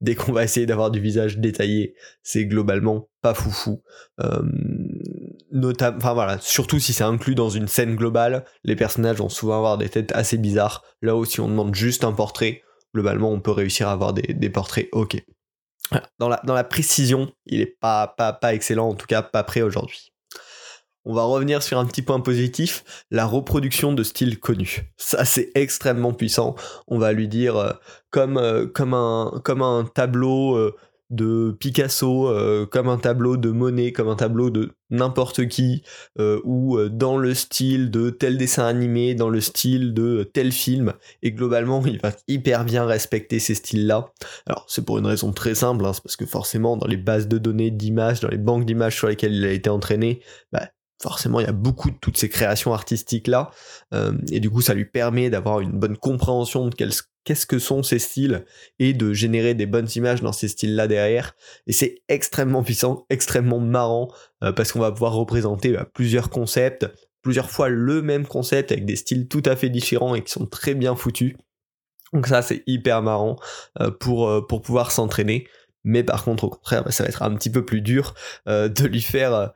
Dès 0.01 0.15
qu'on 0.15 0.31
va 0.31 0.45
essayer 0.45 0.65
d'avoir 0.65 0.91
du 0.91 1.01
visage 1.01 1.39
détaillé, 1.39 1.93
c'est 2.23 2.45
globalement 2.45 3.09
pas 3.21 3.33
foufou. 3.33 3.83
Euh, 4.21 4.41
enfin 5.53 6.13
voilà, 6.13 6.37
surtout 6.39 6.79
si 6.79 6.93
c'est 6.93 7.03
inclus 7.03 7.35
dans 7.35 7.49
une 7.49 7.67
scène 7.67 7.95
globale, 7.95 8.45
les 8.63 8.77
personnages 8.77 9.17
vont 9.17 9.27
souvent 9.27 9.57
avoir 9.57 9.77
des 9.77 9.89
têtes 9.89 10.13
assez 10.13 10.37
bizarres. 10.37 10.83
Là 11.01 11.17
où 11.17 11.25
si 11.25 11.41
on 11.41 11.49
demande 11.49 11.75
juste 11.75 12.05
un 12.05 12.13
portrait, 12.13 12.61
globalement 12.95 13.31
on 13.31 13.41
peut 13.41 13.51
réussir 13.51 13.89
à 13.89 13.91
avoir 13.91 14.13
des 14.13 14.49
portraits 14.49 14.87
ok. 14.93 15.21
Dans 16.19 16.29
la, 16.29 16.39
dans 16.43 16.53
la 16.53 16.63
précision, 16.63 17.31
il 17.45 17.61
est 17.61 17.77
pas, 17.79 18.07
pas, 18.07 18.33
pas 18.33 18.53
excellent, 18.53 18.89
en 18.89 18.95
tout 18.95 19.07
cas 19.07 19.21
pas 19.21 19.43
prêt 19.43 19.61
aujourd'hui. 19.61 20.11
On 21.05 21.13
va 21.13 21.23
revenir 21.23 21.63
sur 21.63 21.79
un 21.79 21.85
petit 21.85 22.01
point 22.01 22.19
positif, 22.19 22.83
la 23.09 23.25
reproduction 23.25 23.93
de 23.93 24.03
styles 24.03 24.39
connus. 24.39 24.91
Ça 24.97 25.25
c'est 25.25 25.51
extrêmement 25.55 26.13
puissant. 26.13 26.55
On 26.87 26.99
va 26.99 27.13
lui 27.13 27.27
dire 27.27 27.55
euh, 27.55 27.73
comme, 28.11 28.37
euh, 28.37 28.67
comme, 28.67 28.93
un, 28.93 29.41
comme 29.43 29.61
un 29.61 29.85
tableau 29.85 30.55
euh, 30.55 30.75
de 31.09 31.55
Picasso 31.59 32.27
euh, 32.29 32.65
comme 32.65 32.87
un 32.87 32.97
tableau 32.97 33.37
de 33.37 33.49
Monet, 33.49 33.91
comme 33.91 34.09
un 34.09 34.15
tableau 34.15 34.49
de 34.49 34.71
n'importe 34.89 35.47
qui, 35.47 35.83
euh, 36.19 36.39
ou 36.43 36.77
euh, 36.77 36.89
dans 36.89 37.17
le 37.17 37.33
style 37.33 37.91
de 37.91 38.09
tel 38.09 38.37
dessin 38.37 38.65
animé, 38.65 39.15
dans 39.15 39.29
le 39.29 39.41
style 39.41 39.93
de 39.93 40.29
tel 40.33 40.51
film, 40.51 40.93
et 41.21 41.31
globalement 41.31 41.83
il 41.85 41.99
va 41.99 42.11
hyper 42.27 42.65
bien 42.65 42.85
respecter 42.85 43.39
ces 43.39 43.55
styles-là. 43.55 44.11
Alors 44.45 44.65
c'est 44.67 44.85
pour 44.85 44.97
une 44.97 45.05
raison 45.05 45.31
très 45.31 45.55
simple, 45.55 45.85
hein, 45.85 45.93
c'est 45.93 46.03
parce 46.03 46.15
que 46.15 46.25
forcément 46.25 46.77
dans 46.77 46.87
les 46.87 46.97
bases 46.97 47.27
de 47.27 47.37
données 47.37 47.71
d'images, 47.71 48.19
dans 48.19 48.29
les 48.29 48.37
banques 48.37 48.65
d'images 48.65 48.95
sur 48.95 49.07
lesquelles 49.07 49.33
il 49.33 49.45
a 49.45 49.51
été 49.51 49.69
entraîné, 49.69 50.21
bah, 50.51 50.69
forcément 51.01 51.39
il 51.39 51.45
y 51.45 51.49
a 51.49 51.53
beaucoup 51.53 51.89
de 51.89 51.97
toutes 51.99 52.17
ces 52.17 52.29
créations 52.29 52.73
artistiques 52.73 53.27
là 53.27 53.51
et 54.31 54.39
du 54.39 54.49
coup 54.49 54.61
ça 54.61 54.73
lui 54.73 54.85
permet 54.85 55.29
d'avoir 55.29 55.61
une 55.61 55.71
bonne 55.71 55.97
compréhension 55.97 56.67
de 56.67 56.75
qu'est-ce 57.29 57.45
que 57.45 57.59
sont 57.59 57.83
ces 57.83 57.99
styles 57.99 58.43
et 58.79 58.93
de 58.93 59.13
générer 59.13 59.53
des 59.53 59.67
bonnes 59.67 59.87
images 59.95 60.21
dans 60.21 60.31
ces 60.31 60.47
styles-là 60.47 60.87
derrière. 60.87 61.35
Et 61.67 61.73
c'est 61.73 62.01
extrêmement 62.07 62.63
puissant, 62.63 63.05
extrêmement 63.11 63.59
marrant 63.59 64.11
euh, 64.43 64.51
parce 64.51 64.71
qu'on 64.71 64.79
va 64.79 64.91
pouvoir 64.91 65.13
représenter 65.13 65.73
bah, 65.73 65.87
plusieurs 65.93 66.31
concepts, 66.31 66.87
plusieurs 67.21 67.51
fois 67.51 67.69
le 67.69 68.01
même 68.01 68.25
concept 68.25 68.71
avec 68.71 68.85
des 68.85 68.95
styles 68.95 69.27
tout 69.27 69.43
à 69.45 69.55
fait 69.55 69.69
différents 69.69 70.15
et 70.15 70.23
qui 70.23 70.31
sont 70.31 70.47
très 70.47 70.73
bien 70.73 70.95
foutus. 70.95 71.35
Donc 72.13 72.25
ça 72.25 72.41
c'est 72.41 72.63
hyper 72.65 73.03
marrant 73.03 73.35
pour, 73.99 74.47
pour 74.47 74.63
pouvoir 74.63 74.91
s'entraîner. 74.91 75.47
Mais 75.83 76.03
par 76.03 76.23
contre 76.23 76.45
au 76.45 76.49
contraire 76.49 76.83
bah, 76.83 76.91
ça 76.91 77.03
va 77.03 77.09
être 77.09 77.21
un 77.21 77.35
petit 77.35 77.51
peu 77.51 77.63
plus 77.63 77.81
dur 77.81 78.15
de 78.47 78.87
lui 78.87 79.01
faire 79.01 79.51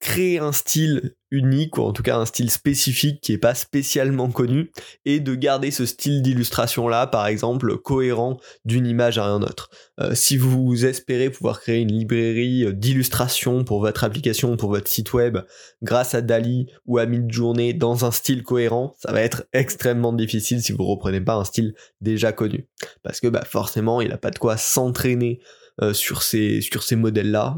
créer 0.00 0.38
un 0.38 0.52
style 0.52 1.14
unique 1.30 1.78
ou 1.78 1.82
en 1.82 1.92
tout 1.92 2.02
cas 2.02 2.16
un 2.16 2.26
style 2.26 2.50
spécifique 2.50 3.20
qui 3.20 3.32
est 3.32 3.38
pas 3.38 3.54
spécialement 3.54 4.30
connu 4.30 4.70
et 5.04 5.18
de 5.18 5.34
garder 5.34 5.70
ce 5.70 5.86
style 5.86 6.22
d'illustration 6.22 6.88
là 6.88 7.06
par 7.06 7.26
exemple 7.26 7.78
cohérent 7.78 8.38
d'une 8.64 8.86
image 8.86 9.18
à 9.18 9.24
un 9.24 9.42
autre. 9.42 9.70
Euh, 10.00 10.14
si 10.14 10.36
vous 10.36 10.84
espérez 10.84 11.30
pouvoir 11.30 11.60
créer 11.60 11.80
une 11.80 11.92
librairie 11.92 12.64
euh, 12.64 12.72
d'illustration 12.72 13.64
pour 13.64 13.80
votre 13.80 14.04
application, 14.04 14.56
pour 14.56 14.70
votre 14.70 14.88
site 14.88 15.12
web 15.12 15.38
grâce 15.82 16.14
à 16.14 16.20
Dali 16.20 16.70
ou 16.86 16.98
à 16.98 17.06
Midjourney 17.06 17.74
dans 17.74 18.04
un 18.04 18.10
style 18.10 18.42
cohérent, 18.42 18.94
ça 18.98 19.12
va 19.12 19.22
être 19.22 19.44
extrêmement 19.52 20.12
difficile 20.12 20.62
si 20.62 20.72
vous 20.72 20.84
reprenez 20.84 21.20
pas 21.20 21.34
un 21.34 21.44
style 21.44 21.74
déjà 22.00 22.32
connu 22.32 22.68
parce 23.02 23.20
que 23.20 23.28
bah 23.28 23.44
forcément 23.44 24.00
il 24.00 24.12
a 24.12 24.18
pas 24.18 24.30
de 24.30 24.38
quoi 24.38 24.56
s'entraîner 24.56 25.40
euh, 25.82 25.92
sur 25.92 26.22
ces, 26.22 26.60
sur 26.60 26.84
ces 26.84 26.94
modèles-là. 26.94 27.56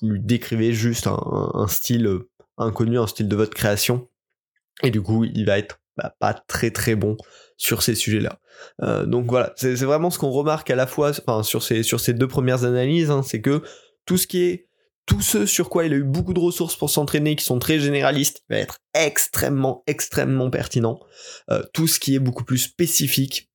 Vous 0.00 0.08
lui 0.08 0.20
décrivez 0.20 0.72
juste 0.72 1.06
un, 1.06 1.66
style 1.68 2.06
euh, 2.06 2.30
inconnu, 2.56 2.98
un 2.98 3.06
style 3.06 3.28
de 3.28 3.36
votre 3.36 3.54
création, 3.54 4.08
et 4.82 4.90
du 4.90 5.02
coup, 5.02 5.24
il 5.24 5.44
va 5.44 5.58
être 5.58 5.78
bah, 5.98 6.16
pas 6.20 6.32
très 6.32 6.70
très 6.70 6.94
bon 6.94 7.18
sur 7.58 7.82
ces 7.82 7.94
sujets-là. 7.94 8.40
Euh, 8.82 9.04
donc 9.04 9.26
voilà, 9.28 9.52
c'est 9.56 9.74
vraiment 9.84 10.08
ce 10.08 10.18
qu'on 10.18 10.30
remarque 10.30 10.70
à 10.70 10.74
la 10.74 10.86
fois 10.86 11.10
enfin, 11.10 11.42
sur, 11.42 11.62
ces, 11.62 11.82
sur 11.82 12.00
ces 12.00 12.14
deux 12.14 12.28
premières 12.28 12.64
analyses, 12.64 13.10
hein, 13.10 13.22
c'est 13.22 13.42
que 13.42 13.62
tout 14.06 14.16
ce 14.16 14.26
qui 14.26 14.40
est 14.44 14.68
tout 15.04 15.20
ce 15.20 15.44
sur 15.44 15.68
quoi 15.68 15.84
il 15.84 15.92
a 15.92 15.96
eu 15.96 16.04
beaucoup 16.04 16.32
de 16.32 16.40
ressources 16.40 16.76
pour 16.76 16.88
s'entraîner, 16.88 17.36
qui 17.36 17.44
sont 17.44 17.58
très 17.58 17.78
généralistes, 17.78 18.42
va 18.48 18.56
être 18.56 18.78
extrêmement, 18.94 19.82
extrêmement 19.86 20.48
pertinent. 20.48 20.98
tout 21.74 21.86
ce 21.86 22.00
qui 22.00 22.14
est 22.14 22.18
beaucoup 22.18 22.44
plus 22.44 22.58
spécifique, 22.58 23.47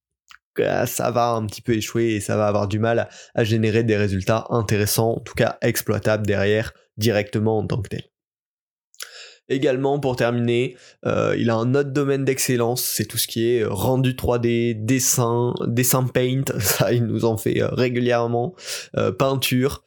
ça 0.86 1.12
va 1.12 1.32
un 1.32 1.46
petit 1.46 1.62
peu 1.62 1.74
échouer 1.74 2.16
et 2.16 2.20
ça 2.20 2.38
va 2.38 2.48
avoir 2.48 2.68
du 2.68 2.80
mal 2.80 3.10
à, 3.36 3.44
générer 3.44 3.84
des 3.84 3.98
résultats 3.98 4.46
intéressants, 4.50 5.14
en 5.18 5.20
tout 5.20 5.34
cas 5.34 5.58
exploitables 5.62 6.26
derrière 6.26 6.74
directement 6.98 7.58
en 7.58 7.68
tant 7.68 7.82
que 7.82 7.90
tel. 7.90 8.04
Également, 9.50 10.00
pour 10.00 10.16
terminer, 10.16 10.78
euh, 11.06 11.36
il 11.38 11.50
a 11.50 11.56
un 11.56 11.76
autre 11.76 11.92
domaine 11.92 12.24
d'excellence, 12.24 12.82
c'est 12.82 13.04
tout 13.04 13.18
ce 13.18 13.28
qui 13.28 13.50
est 13.50 13.66
rendu 13.66 14.14
3D, 14.14 14.86
dessin, 14.86 15.54
dessin 15.68 16.08
paint, 16.08 16.44
ça 16.60 16.94
il 16.94 17.04
nous 17.04 17.26
en 17.26 17.36
fait 17.36 17.62
euh, 17.62 17.68
régulièrement, 17.68 18.56
euh, 18.96 19.12
peinture, 19.12 19.84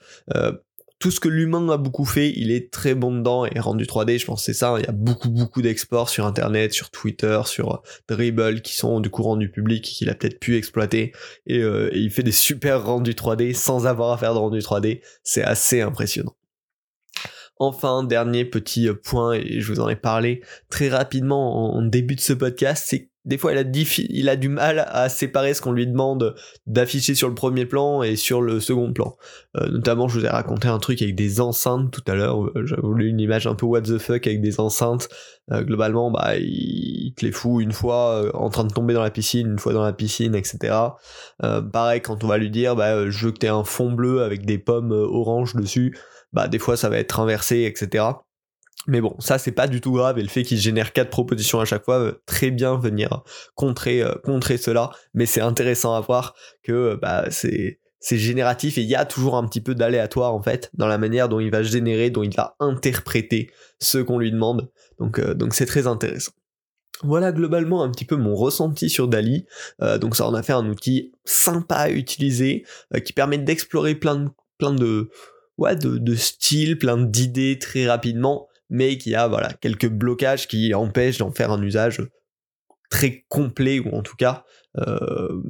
tout 0.99 1.11
ce 1.11 1.21
que 1.21 1.29
l'humain 1.29 1.69
a 1.69 1.76
beaucoup 1.76 2.07
fait, 2.07 2.33
il 2.37 2.50
est 2.50 2.73
très 2.73 2.95
bon 2.95 3.15
dedans 3.15 3.45
et 3.45 3.59
rendu 3.59 3.85
3D, 3.85 4.19
je 4.19 4.25
pense 4.25 4.45
c'est 4.45 4.55
ça, 4.55 4.75
il 4.79 4.85
y 4.85 4.88
a 4.88 4.93
beaucoup 4.93 5.29
beaucoup 5.29 5.61
d'exports 5.61 6.09
sur 6.09 6.25
internet, 6.25 6.73
sur 6.73 6.91
Twitter, 6.91 7.41
sur 7.45 7.83
Dribble 8.09 8.62
qui 8.62 8.75
sont 8.75 9.00
du 9.00 9.11
coup 9.11 9.23
rendus 9.23 9.50
publics 9.50 9.85
qu'il 9.85 10.09
a 10.09 10.15
peut-être 10.15 10.41
pu 10.41 10.57
exploiter. 10.57 11.12
Euh, 11.50 11.91
et, 11.93 11.99
il 11.99 12.11
fait 12.11 12.23
des 12.23 12.33
super 12.47 12.85
rendus 12.85 13.12
3D 13.12 13.55
sans 13.55 13.87
avoir 13.87 14.12
à 14.12 14.19
faire 14.19 14.33
de 14.33 14.38
rendu 14.38 14.59
3D, 14.59 15.03
c'est 15.23 15.45
assez 15.45 15.83
impressionnant. 15.83 16.35
Enfin, 17.59 18.05
dernier 18.05 18.45
petit 18.45 18.88
point, 19.03 19.33
et 19.33 19.61
je 19.61 19.73
vous 19.73 19.81
en 19.81 19.88
ai 19.88 19.97
parlé 19.97 20.43
très 20.69 20.88
rapidement 20.88 21.75
en 21.75 21.83
début 21.83 22.15
de 22.15 22.21
ce 22.21 22.35
podcast, 22.35 22.85
c'est 22.87 23.11
des 23.26 23.38
fois 23.38 23.52
il 23.52 24.28
a, 24.28 24.37
du 24.37 24.49
mal 24.49 24.87
à 24.88 25.09
séparer 25.09 25.52
ce 25.52 25.61
qu'on 25.61 25.73
lui 25.73 25.87
demande 25.87 26.37
d'afficher 26.66 27.14
sur 27.14 27.28
le 27.28 27.35
premier 27.35 27.66
plan 27.66 28.02
et 28.02 28.14
sur 28.14 28.40
le 28.40 28.61
second 28.61 28.92
plan. 28.92 29.16
Euh, 29.56 29.68
notamment, 29.68 30.06
je 30.06 30.21
vous 30.21 30.25
ai 30.25 30.28
raconté 30.28 30.68
un 30.68 30.78
truc 30.78 31.02
avec 31.02 31.16
des 31.16 31.40
enceintes 31.40 31.90
tout 31.90 32.04
à 32.06 32.14
l'heure. 32.14 32.45
Euh, 32.45 32.64
J'avais 32.64 32.83
voulu 32.83 33.09
une 33.09 33.18
image 33.18 33.49
un 33.49 33.56
peu 33.56 33.66
what 33.66 33.83
the 33.83 33.99
fuck 33.99 34.26
avec 34.26 34.40
des 34.40 34.61
enceintes. 34.61 35.09
Euh, 35.50 35.62
globalement, 35.62 36.11
bah, 36.11 36.37
il, 36.37 37.12
te 37.16 37.26
les 37.26 37.33
fout 37.33 37.62
une 37.62 37.73
fois 37.73 38.30
en 38.35 38.49
train 38.49 38.64
de 38.64 38.73
tomber 38.73 38.95
dans 38.95 39.02
la 39.02 39.11
piscine, 39.11 39.49
une 39.49 39.59
fois 39.59 39.73
dans 39.73 39.85
la 39.85 39.92
piscine, 39.92 40.35
etc. 40.35 40.75
pareil, 41.73 42.00
quand 42.02 42.23
on 42.23 42.28
va 42.28 42.38
lui 42.38 42.50
dire, 42.50 42.76
bah, 42.76 43.11
je 43.11 43.26
veux 43.26 43.33
que 43.33 43.38
t'aies 43.38 43.49
un 43.49 43.64
fond 43.64 43.90
bleu 43.92 44.23
avec 44.23 44.47
des 44.47 44.59
pommes 44.59 44.92
oranges 44.92 45.54
dessus, 45.54 45.97
bah, 46.33 46.49
des 46.49 46.59
fois 46.59 46.76
ça 46.76 46.88
va 46.88 46.99
être 46.99 47.18
inversé, 47.21 47.62
etc. 47.62 48.04
Mais 48.87 49.00
bon, 49.00 49.16
ça 49.19 49.38
c'est 49.38 49.52
pas 49.52 49.66
du 49.66 49.81
tout 49.81 49.93
grave 49.93 50.19
et 50.19 50.23
le 50.23 50.28
fait 50.28 50.43
qu'il 50.43 50.59
génère 50.59 50.93
quatre 50.93 51.11
propositions 51.11 51.61
à 51.61 51.64
chaque 51.64 51.85
fois 51.85 51.99
veut 51.99 52.23
très 52.26 52.50
bien 52.50 52.76
venir 52.78 53.23
contrer, 53.55 54.02
euh, 54.02 54.14
contrer 54.25 54.59
cela. 54.59 54.90
Mais 55.14 55.26
c'est 55.26 55.40
intéressant 55.40 55.95
à 55.95 56.00
voir 56.00 56.35
que 56.62 56.73
euh, 56.73 56.97
bah, 57.00 57.26
c'est 57.31 57.81
c'est 57.99 58.19
génératif 58.19 58.78
et 58.78 58.83
il 58.83 58.88
y 58.88 58.95
a 58.95 59.05
toujours 59.05 59.37
un 59.37 59.47
petit 59.47 59.61
peu 59.61 59.75
d'aléatoire 59.75 60.35
en 60.35 60.43
fait 60.43 60.71
dans 60.75 60.87
la 60.87 60.99
manière 60.99 61.28
dont 61.28 61.40
il 61.40 61.50
va 61.50 61.62
générer, 61.62 62.11
dont 62.11 62.23
il 62.23 62.35
va 62.35 62.55
interpréter 62.61 63.50
ce 63.81 63.99
qu'on 63.99 64.19
lui 64.19 64.31
demande. 64.31 64.71
Donc 65.00 65.19
euh, 65.19 65.35
donc 65.35 65.55
c'est 65.55 65.66
très 65.66 65.87
intéressant. 65.87 66.33
Voilà 67.02 67.33
globalement 67.33 67.83
un 67.83 67.90
petit 67.90 68.05
peu 68.05 68.16
mon 68.16 68.35
ressenti 68.35 68.88
sur 68.88 69.07
Dali. 69.07 69.45
donc 70.00 70.16
ça 70.16 70.26
en 70.26 70.33
a 70.33 70.43
fait 70.43 70.55
un 70.55 70.66
outil 70.66 71.12
sympa 71.26 71.75
à 71.75 71.90
utiliser 71.90 72.64
qui 73.05 73.12
permet 73.12 73.37
d'explorer 73.37 73.95
plein 73.95 74.16
de 74.16 74.31
plein 74.57 74.73
de 74.73 75.11
ouais 75.59 75.76
de, 75.76 75.99
de 75.99 76.14
styles, 76.14 76.78
plein 76.78 76.97
d'idées 76.97 77.59
très 77.59 77.87
rapidement 77.87 78.49
mais 78.70 78.99
qui 78.99 79.14
a 79.14 79.28
voilà 79.28 79.52
quelques 79.61 79.88
blocages 79.88 80.49
qui 80.49 80.75
empêchent 80.75 81.18
d'en 81.18 81.32
faire 81.32 81.50
un 81.50 81.62
usage 81.62 82.02
très 82.90 83.25
complet 83.28 83.80
ou 83.80 83.94
en 83.94 84.02
tout 84.02 84.16
cas 84.16 84.44
euh, 84.78 85.42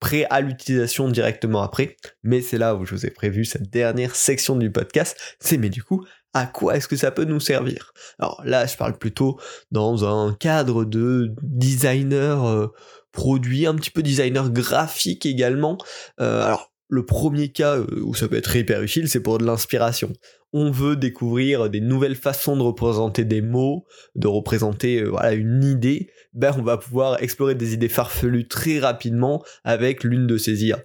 prêt 0.00 0.26
à 0.30 0.40
l'utilisation 0.40 1.08
directement 1.08 1.62
après. 1.62 1.96
Mais 2.22 2.40
c'est 2.40 2.58
là 2.58 2.74
où 2.74 2.84
je 2.84 2.94
vous 2.94 3.06
ai 3.06 3.10
prévu 3.10 3.44
cette 3.44 3.70
dernière 3.70 4.14
section 4.14 4.56
du 4.56 4.70
podcast, 4.70 5.36
c'est 5.40 5.58
mais 5.58 5.70
du 5.70 5.82
coup 5.82 6.04
à 6.34 6.46
quoi 6.46 6.76
est-ce 6.76 6.88
que 6.88 6.96
ça 6.96 7.10
peut 7.10 7.24
nous 7.24 7.40
servir? 7.40 7.92
Alors 8.18 8.42
là, 8.44 8.66
je 8.66 8.76
parle 8.76 8.98
plutôt 8.98 9.40
dans 9.70 10.04
un 10.04 10.34
cadre 10.34 10.84
de 10.84 11.34
designer 11.42 12.44
euh, 12.44 12.68
produit, 13.12 13.66
un 13.66 13.74
petit 13.74 13.90
peu 13.90 14.02
designer 14.02 14.50
graphique 14.50 15.24
également. 15.26 15.78
Euh, 16.20 16.54
le 16.88 17.04
premier 17.04 17.50
cas 17.50 17.78
où 17.78 18.14
ça 18.14 18.28
peut 18.28 18.36
être 18.36 18.56
hyper 18.56 18.82
utile, 18.82 19.08
c'est 19.08 19.22
pour 19.22 19.38
de 19.38 19.44
l'inspiration 19.44 20.12
on 20.52 20.70
veut 20.70 20.96
découvrir 20.96 21.68
des 21.68 21.80
nouvelles 21.80 22.14
façons 22.14 22.56
de 22.56 22.62
représenter 22.62 23.24
des 23.24 23.42
mots, 23.42 23.86
de 24.14 24.28
représenter 24.28 25.02
euh, 25.02 25.36
une 25.36 25.64
idée, 25.64 26.10
ben 26.32 26.54
on 26.58 26.62
va 26.62 26.78
pouvoir 26.78 27.22
explorer 27.22 27.54
des 27.54 27.74
idées 27.74 27.88
farfelues 27.88 28.48
très 28.48 28.78
rapidement 28.78 29.42
avec 29.64 30.04
l'une 30.04 30.26
de 30.26 30.38
ces 30.38 30.64
IA. 30.64 30.78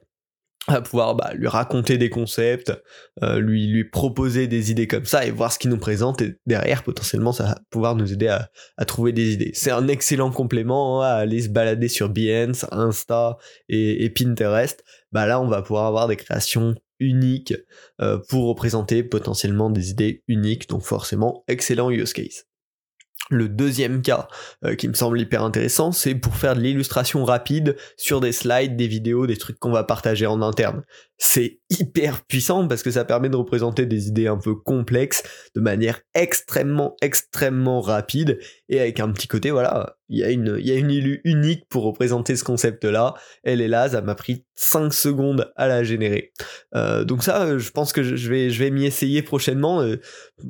On 0.70 0.74
va 0.74 0.82
pouvoir 0.82 1.16
bah, 1.16 1.34
lui 1.36 1.48
raconter 1.50 1.98
des 1.98 2.10
concepts, 2.10 2.72
euh, 3.22 3.40
lui, 3.40 3.68
lui 3.68 3.84
proposer 3.84 4.48
des 4.48 4.72
idées 4.72 4.88
comme 4.88 5.04
ça 5.04 5.26
et 5.26 5.32
voir 5.32 5.52
ce 5.52 5.60
qu'il 5.60 5.70
nous 5.70 5.78
présente 5.78 6.22
et 6.22 6.36
derrière 6.46 6.84
potentiellement 6.84 7.34
ça 7.34 7.44
va 7.44 7.60
pouvoir 7.70 7.96
nous 7.96 8.14
aider 8.14 8.30
à, 8.30 8.86
trouver 8.86 9.12
des 9.12 9.34
idées. 9.34 9.52
C'est 9.54 9.72
un 9.72 9.90
excellent 9.90 10.32
complément 10.32 11.02
hein, 11.02 11.08
à 11.08 11.14
aller 11.16 11.42
se 11.42 11.50
balader 11.50 11.90
sur 11.90 12.08
Behance, 12.08 12.66
Insta 12.72 13.38
et, 13.68 14.06
et 14.06 14.10
Pinterest. 14.10 14.84
Bah 15.13 15.25
là 15.25 15.39
on 15.39 15.48
va 15.48 15.62
pouvoir 15.62 15.86
avoir 15.86 16.08
des 16.08 16.17
créations 16.17 16.75
unique 17.00 17.53
euh, 18.01 18.17
pour 18.29 18.48
représenter 18.48 19.03
potentiellement 19.03 19.70
des 19.70 19.91
idées 19.91 20.24
uniques, 20.27 20.67
donc 20.70 20.84
forcément 20.84 21.43
excellent 21.48 21.91
use 21.91 22.13
case. 22.13 22.46
Le 23.29 23.48
deuxième 23.48 24.01
cas 24.01 24.27
euh, 24.65 24.75
qui 24.75 24.89
me 24.89 24.93
semble 24.93 25.20
hyper 25.20 25.43
intéressant, 25.43 25.93
c'est 25.93 26.13
pour 26.13 26.36
faire 26.36 26.55
de 26.55 26.62
l'illustration 26.62 27.24
rapide 27.24 27.77
sur 27.96 28.20
des 28.20 28.34
slides, 28.34 28.75
des 28.75 28.88
vidéos, 28.88 29.27
des 29.27 29.38
trucs 29.38 29.58
qu'on 29.60 29.72
va 29.72 29.86
partager 29.86 30.25
en 30.25 30.41
interne. 30.41 30.84
C'est 31.17 31.62
hyper 31.70 32.25
puissant 32.25 32.67
parce 32.67 32.84
que 32.84 32.91
ça 32.91 33.05
permet 33.05 33.29
de 33.29 33.38
représenter 33.38 33.86
des 33.86 34.10
idées 34.10 34.27
un 34.27 34.38
peu 34.38 34.55
complexes 34.55 35.24
de 35.55 35.62
manière 35.62 36.01
extrêmement, 36.13 36.98
extrêmement 37.01 37.79
rapide 37.79 38.39
et 38.67 38.82
avec 38.82 39.00
un 39.00 39.10
petit 39.12 39.29
côté, 39.29 39.51
voilà, 39.51 39.96
il 40.10 40.20
y 40.20 40.24
a 40.24 40.30
une, 40.30 40.58
il 40.60 40.68
y 40.68 40.72
a 40.72 40.76
une 40.76 40.92
illu 40.92 41.22
unique 41.24 41.68
pour 41.70 41.84
représenter 41.84 42.36
ce 42.36 42.44
concept-là. 42.44 43.14
Elle 43.44 43.62
est 43.62 43.68
là, 43.68 43.90
ça 43.90 44.02
m'a 44.02 44.16
pris 44.16 44.46
5 44.56 44.94
secondes 44.94 45.52
à 45.56 45.68
la 45.68 45.84
générer. 45.84 46.32
Euh, 46.76 47.04
donc 47.04 47.24
ça, 47.24 47.58
je 47.58 47.72
pense 47.72 47.94
que 47.94 48.04
je 48.04 48.30
vais, 48.30 48.50
je 48.50 48.60
vais 48.60 48.70
m'y 48.70 48.86
essayer 48.86 49.22
prochainement. 49.22 49.82
Euh, 49.82 50.00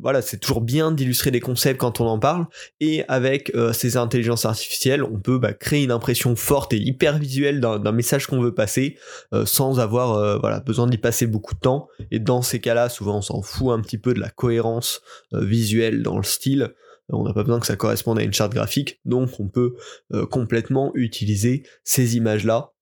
voilà, 0.02 0.22
c'est 0.22 0.38
toujours 0.38 0.62
bien 0.62 0.92
d'illustrer 0.92 1.32
des 1.32 1.40
concepts 1.40 1.80
quand 1.80 2.02
on 2.02 2.06
en 2.06 2.20
parle. 2.20 2.48
Et 2.80 3.04
avec 3.08 3.54
euh, 3.56 3.74
ces 3.74 3.96
intelligences 3.96 4.46
artificielles, 4.46 5.04
on 5.04 5.20
peut 5.20 5.38
bah, 5.38 5.54
créer 5.54 5.84
une 5.84 5.92
impression 5.92 6.36
forte 6.36 6.74
et 6.74 6.78
hyper 6.78 7.18
visuelle 7.18 7.62
d'un 7.62 7.92
message 7.92 8.28
qu'on 8.28 8.42
veut 8.42 8.54
passer, 8.54 8.98
sans 9.46 9.80
avoir 9.80 10.42
besoin 10.62 10.88
d'y 10.88 10.98
passer 10.98 11.28
beaucoup 11.28 11.54
de 11.54 11.60
temps. 11.60 11.88
Et 12.12 12.20
dans 12.20 12.42
ces 12.42 12.60
cas-là, 12.60 12.90
souvent, 12.90 13.18
on 13.18 13.22
s'en 13.22 13.42
fout 13.42 13.72
un 13.72 13.82
petit 13.82 13.98
peu 13.98 14.14
de 14.14 14.20
la 14.20 14.30
cohérence 14.30 15.02
visuelle 15.32 16.04
dans 16.04 16.18
le 16.18 16.24
style 16.24 16.74
on 17.14 17.24
n'a 17.24 17.34
pas 17.34 17.44
besoin 17.44 17.60
que 17.60 17.66
ça 17.66 17.76
corresponde 17.76 18.20
à 18.20 18.24
une 18.24 18.34
charte 18.34 18.54
graphique, 18.54 19.00
donc 19.06 19.40
on 19.40 19.48
peut 19.48 19.76
euh, 20.14 20.26
complètement 20.26 20.92
utiliser 20.96 21.64
ces 21.84 22.18
images-là. 22.18 22.74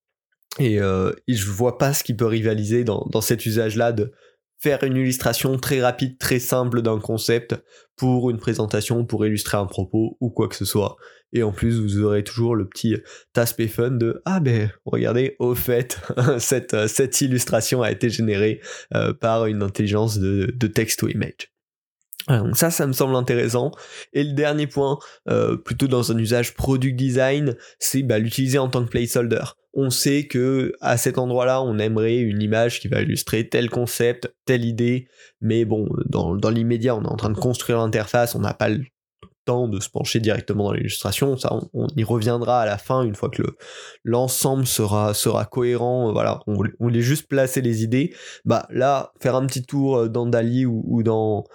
Et, 0.60 0.80
euh, 0.82 1.12
je 1.28 1.50
vois 1.50 1.78
pas 1.78 1.94
ce 1.94 2.04
qui 2.04 2.14
peut 2.14 2.26
rivaliser 2.26 2.84
dans, 2.84 3.22
cet 3.22 3.46
usage-là 3.46 3.92
de 3.92 4.12
faire 4.60 4.84
une 4.84 4.96
illustration 4.96 5.58
très 5.58 5.82
rapide, 5.82 6.18
très 6.18 6.40
simple 6.40 6.82
d'un 6.82 7.00
concept 7.00 7.56
pour 7.96 8.30
une 8.30 8.38
présentation, 8.38 9.06
pour 9.06 9.26
illustrer 9.26 9.58
un 9.58 9.66
propos 9.66 10.18
ou 10.20 10.30
quoi 10.30 10.48
que 10.48 10.56
ce 10.56 10.66
soit. 10.66 10.98
Et 11.34 11.44
en 11.44 11.52
plus, 11.52 11.80
vous 11.80 12.00
aurez 12.02 12.24
toujours 12.24 12.56
le 12.56 12.68
petit 12.68 12.98
aspect 13.36 13.68
fun 13.68 13.92
de 13.92 14.22
ah 14.26 14.40
ben 14.40 14.70
regardez, 14.86 15.36
au 15.40 15.56
fait, 15.56 16.00
cette, 16.38 17.22
illustration 17.22 17.82
a 17.82 17.92
été 17.92 18.10
générée 18.10 18.60
euh, 18.94 19.14
par 19.14 19.46
une 19.46 19.64
intelligence 19.64 20.20
de, 20.20 20.54
de 20.54 20.68
texte 20.68 21.02
ou 21.04 21.08
image. 21.08 21.51
Donc 22.28 22.58
ça, 22.58 22.72
ça 22.72 22.88
me 22.88 22.94
semble 22.94 23.16
intéressant. 23.16 23.72
Et 24.14 24.24
le 24.24 24.34
dernier 24.34 24.68
point, 24.68 25.00
euh, 25.30 25.58
plutôt 25.58 25.88
dans 25.88 26.12
un 26.12 26.18
usage 26.18 26.54
product 26.54 26.96
design, 26.96 27.56
c'est 27.80 28.04
bah, 28.04 28.20
l'utiliser 28.20 28.58
en 28.58 28.70
tant 28.70 28.84
que 28.84 28.90
placeholder. 28.90 29.56
on 29.74 29.90
sait 29.90 30.28
que 30.28 30.74
à 30.82 30.98
cet 30.98 31.18
endroit-là, 31.18 31.62
on 31.62 31.80
aimerait 31.80 32.18
une 32.18 32.42
image 32.42 32.80
qui 32.80 32.88
va 32.88 33.02
illustrer 33.02 33.48
tel 33.48 33.70
concept, 33.70 34.34
telle 34.46 34.66
idée, 34.66 35.08
mais 35.40 35.66
bon, 35.66 35.88
dans, 36.06 36.50
l'immédiat, 36.50 36.96
on 36.96 37.04
est 37.04 37.08
en 37.08 37.16
train 37.16 37.30
de 37.30 37.38
construire 37.38 37.80
l'interface, 37.80 38.36
on 38.36 38.40
n'a 38.40 38.54
pas 38.54 38.70
le 38.70 38.84
temps 39.46 39.68
de 39.68 39.80
se 39.80 39.90
pencher 39.90 40.20
directement 40.20 40.66
dans 40.66 40.74
l'illustration, 40.74 41.36
ça 41.36 41.58
on, 41.74 41.88
y 41.96 42.04
reviendra 42.04 42.62
à 42.62 42.66
la 42.68 42.78
fin 42.78 43.02
une 43.02 43.16
fois 43.16 43.30
que 43.30 43.42
l'ensemble 44.04 44.68
sera, 44.68 45.14
cohérent, 45.50 46.12
voilà, 46.12 46.42
on, 46.46 46.54
voulait 46.80 47.02
juste 47.02 47.28
placer 47.28 47.62
les 47.62 47.82
idées, 47.82 48.14
bah 48.46 48.68
là, 48.70 49.14
faire 49.20 49.36
un 49.36 49.48
petit 49.48 49.64
tour 49.64 50.10
dans 50.10 50.28
Dali 50.28 50.66
ou 50.68 51.02
dans 51.02 51.46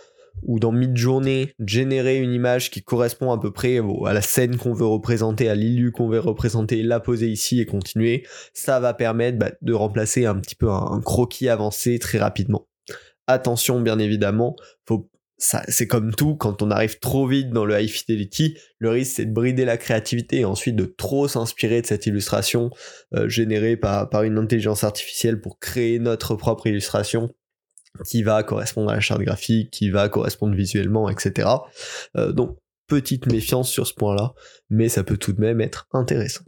ou 0.43 0.59
dans 0.59 0.73
mid-journée, 0.73 1.53
générer 1.65 2.19
une 2.19 2.33
image 2.33 2.71
qui 2.71 2.83
correspond 2.83 3.33
à 3.33 3.41
peu 3.41 3.53
près 3.53 3.81
à 4.07 4.13
la 4.13 4.23
scène 4.23 4.57
qu'on 4.57 4.73
veut 4.73 4.87
représenter, 4.87 5.49
à 5.49 5.55
l'illu 5.55 5.93
qu'on 5.93 6.09
veut 6.09 6.21
représenter, 6.21 6.83
la 6.83 7.01
poser 7.01 7.29
ici 7.29 7.61
et 7.61 7.67
continuer, 7.67 8.27
ça 8.55 8.81
va 8.81 8.95
permettre 8.95 9.39
bah, 9.39 9.53
de 9.63 9.73
remplacer 9.73 10.27
un 10.27 10.37
petit 10.37 10.55
peu 10.55 10.71
un, 10.71 11.01
croquis 11.01 11.49
avancé 11.49 11.99
très 11.99 12.19
rapidement. 12.19 12.69
Attention, 13.27 13.81
bien 13.81 13.99
évidemment, 13.99 14.55
c'est 15.39 15.87
comme 15.87 16.15
tout, 16.15 16.37
quand 16.37 16.63
on 16.63 16.71
arrive 16.71 16.99
trop 16.99 17.27
vite 17.27 17.51
dans 17.51 17.65
le 17.65 17.79
high 17.79 17.89
fidelity, 17.89 18.57
le 18.79 18.91
risque 18.91 19.17
c'est 19.17 19.27
de 19.27 19.33
brider 19.33 19.65
la 19.65 19.77
créativité 19.77 20.41
et 20.41 20.45
ensuite 20.45 20.77
de 20.77 20.85
trop 20.85 21.29
s'inspirer 21.29 21.83
de 21.83 21.87
cette 21.87 22.07
illustration 22.07 22.71
euh, 23.15 23.29
générée 23.29 23.77
par 23.77 24.23
une 24.23 24.39
intelligence 24.39 24.85
artificielle 24.85 25.41
pour 25.41 25.59
créer 25.59 25.99
notre 25.99 26.37
propre 26.37 26.69
illustration 26.69 27.31
qui 28.05 28.23
va 28.23 28.43
correspondre 28.43 28.91
à 28.91 28.95
la 28.95 29.01
charte 29.01 29.23
graphique, 29.23 29.71
qui 29.71 29.91
va 29.91 30.09
correspondre 30.09 30.55
visuellement, 30.55 31.09
etc. 31.09 31.49
Euh, 32.17 32.33
donc 32.33 32.57
petite 32.87 33.27
méfiance 33.27 33.69
sur 33.69 33.87
ce 33.87 33.95
point-là, 33.95 34.33
mais 34.71 34.89
ça 34.89 35.03
peut 35.03 35.17
tout 35.17 35.33
de 35.33 35.41
même 35.41 35.61
être 35.61 35.89
intéressant. 35.93 36.45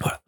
Voilà. 0.00 0.20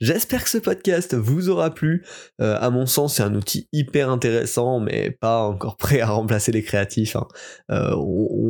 J'espère 0.00 0.44
que 0.44 0.50
ce 0.50 0.58
podcast 0.58 1.14
vous 1.14 1.50
aura 1.50 1.74
plu. 1.74 2.06
Euh, 2.40 2.56
à 2.58 2.70
mon 2.70 2.86
sens, 2.86 3.16
c'est 3.16 3.22
un 3.22 3.34
outil 3.34 3.68
hyper 3.72 4.08
intéressant, 4.08 4.80
mais 4.80 5.10
pas 5.10 5.42
encore 5.42 5.76
prêt 5.76 6.00
à 6.00 6.08
remplacer 6.08 6.52
les 6.52 6.62
créatifs. 6.62 7.16
Hein. 7.16 7.28
Euh, 7.70 7.94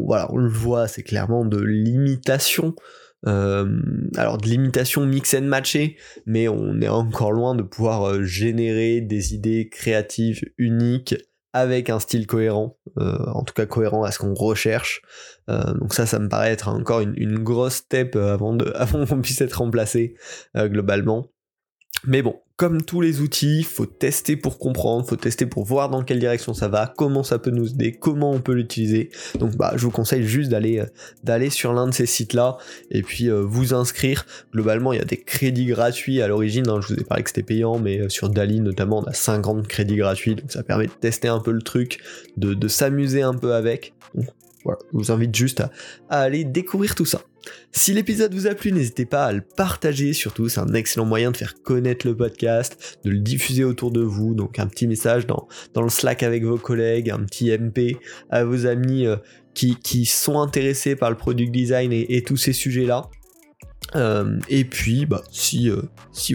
voilà, 0.07 0.33
on 0.33 0.37
le 0.37 0.49
voit, 0.49 0.87
c'est 0.87 1.03
clairement 1.03 1.45
de 1.45 1.61
l'imitation. 1.61 2.75
alors 3.25 4.39
de 4.39 4.47
l'imitation 4.47 5.05
mix 5.05 5.35
and 5.35 5.43
matché, 5.43 5.97
mais 6.25 6.49
on 6.49 6.81
est 6.81 6.89
encore 6.89 7.33
loin 7.33 7.55
de 7.55 7.63
pouvoir 7.63 8.23
générer 8.23 9.01
des 9.01 9.35
idées 9.35 9.69
créatives 9.69 10.43
uniques 10.57 11.17
avec 11.53 11.91
un 11.91 11.99
style 11.99 12.27
cohérent, 12.27 12.79
euh, 12.99 13.27
en 13.33 13.43
tout 13.43 13.55
cas 13.55 13.67
cohérent 13.67 14.05
à 14.05 14.11
ce 14.11 14.19
qu'on 14.19 14.35
recherche. 14.35 15.03
Euh, 15.49 15.75
donc 15.75 15.95
ça, 15.95 16.07
ça 16.07 16.19
me 16.19 16.29
paraît 16.29 16.53
être 16.53 16.69
encore 16.69 17.01
une, 17.01 17.39
grosse 17.43 17.75
step 17.75 18.15
euh, 18.15 18.35
avant, 18.35 18.57
avant 18.75 19.07
qu'on 19.07 19.21
puisse 19.21 19.41
être 19.41 19.55
remplacé 19.55 20.15
globalement. 20.57 21.29
Mais 22.07 22.23
bon, 22.23 22.41
comme 22.61 22.83
tous 22.83 23.01
les 23.01 23.23
outils, 23.23 23.63
faut 23.63 23.87
tester 23.87 24.37
pour 24.37 24.59
comprendre, 24.59 25.09
faut 25.09 25.17
tester 25.17 25.47
pour 25.47 25.65
voir 25.65 25.89
dans 25.89 26.03
quelle 26.03 26.19
direction 26.19 26.53
ça 26.53 26.69
va, 26.69 26.93
comment 26.95 27.23
ça 27.23 27.39
peut 27.39 27.51
nous 27.51 27.71
aider, 27.71 27.93
comment 27.93 28.33
on 28.33 28.41
peut 28.41 28.53
l'utiliser. 28.53 29.09
Donc 29.39 29.57
bah 29.57 29.73
je 29.77 29.85
vous 29.87 29.91
conseille 29.91 30.25
juste 30.25 30.51
d'aller 30.51 30.79
euh, 30.81 30.85
d'aller 31.25 31.49
sur 31.49 31.73
l'un 31.73 31.87
de 31.87 31.95
ces 31.95 32.05
sites-là 32.05 32.59
et 32.91 33.01
puis 33.01 33.31
euh, 33.31 33.41
vous 33.41 33.73
inscrire. 33.73 34.27
Globalement, 34.53 34.93
il 34.93 34.99
y 34.99 35.01
a 35.01 35.07
des 35.07 35.17
crédits 35.17 35.65
gratuits 35.65 36.21
à 36.21 36.29
l'origine, 36.29 36.69
hein. 36.69 36.83
je 36.83 36.93
vous 36.93 37.01
ai 37.01 37.05
parlé 37.05 37.23
que 37.23 37.31
c'était 37.31 37.43
payant, 37.43 37.79
mais 37.79 37.99
euh, 37.99 38.11
sur 38.11 38.29
Dali 38.29 38.61
notamment, 38.61 38.99
on 38.99 39.05
a 39.05 39.15
50 39.15 39.67
crédits 39.67 39.97
gratuits, 39.97 40.35
donc 40.35 40.53
ça 40.53 40.63
permet 40.63 40.85
de 40.85 40.93
tester 40.93 41.29
un 41.29 41.41
peu 41.41 41.53
le 41.53 41.63
truc, 41.63 42.01
de, 42.37 42.69
s'amuser 42.69 43.23
un 43.23 43.33
peu 43.33 43.55
avec. 43.55 43.95
Voilà, 44.65 44.79
je 44.93 44.99
vous 44.99 45.11
invite 45.11 45.35
juste 45.35 45.61
à 46.09 46.21
aller 46.21 46.45
découvrir 46.45 46.95
tout 46.95 47.07
ça. 47.07 47.23
Si 47.73 47.95
l'épisode 47.95 48.35
vous 48.35 48.47
a 48.47 48.55
plu, 48.55 48.73
n'hésitez 48.73 49.07
pas 49.07 49.25
à 49.25 49.33
le 49.33 49.41
partager, 49.41 50.13
surtout 50.13 50.49
c'est 50.49 50.61
un 50.61 50.75
excellent 50.75 51.07
moyen 51.07 51.31
de 51.31 51.37
faire 51.37 51.55
connaître 51.63 52.07
le 52.07 52.15
podcast, 52.15 52.99
de 53.05 53.11
le 53.11 53.19
diffuser 53.19 53.65
autour 53.65 53.91
de 53.91 54.03
vous, 54.03 54.35
donc 54.35 54.59
un 54.59 54.67
petit 54.67 54.87
message 54.87 55.27
dans, 55.27 55.49
le 55.77 55.89
Slack 55.89 56.23
avec 56.23 56.45
vos 56.45 56.59
collègues, 56.59 57.11
un 57.11 57.21
petit 57.21 57.51
MP 57.51 57.97
à 58.29 58.45
vos 58.45 58.67
amis 58.67 59.07
euh, 59.07 59.17
qui, 59.55 59.77
qui, 59.77 60.05
sont 60.05 60.41
intéressés 60.41 60.97
par 60.97 61.11
le 61.11 61.17
product 61.17 61.51
design 61.51 61.93
et 61.93 62.23
tous 62.23 62.37
ces 62.37 62.53
sujets-là. 62.53 63.09
Euh, 63.97 64.39
et 64.49 64.65
puis, 64.65 65.07
bah, 65.07 65.23
si, 65.31 65.71
euh, 65.71 65.83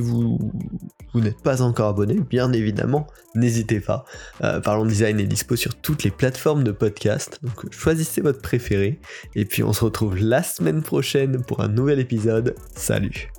vous 0.01 1.21
n'êtes 1.21 1.41
pas 1.41 1.61
encore 1.61 1.89
abonné, 1.89 2.19
bien 2.19 2.51
évidemment, 2.51 3.07
n'hésitez 3.35 3.79
pas. 3.79 4.05
Euh, 4.43 4.59
Parlons 4.59 4.85
Design 4.85 5.19
est 5.19 5.25
dispo 5.25 5.55
sur 5.55 5.75
toutes 5.75 6.03
les 6.03 6.11
plateformes 6.11 6.63
de 6.63 6.71
podcast, 6.71 7.39
donc 7.41 7.71
choisissez 7.71 8.21
votre 8.21 8.41
préféré. 8.41 8.99
Et 9.35 9.45
puis 9.45 9.63
on 9.63 9.73
se 9.73 9.83
retrouve 9.83 10.17
la 10.17 10.43
semaine 10.43 10.81
prochaine 10.81 11.43
pour 11.43 11.61
un 11.61 11.69
nouvel 11.69 11.99
épisode. 11.99 12.55
Salut 12.75 13.29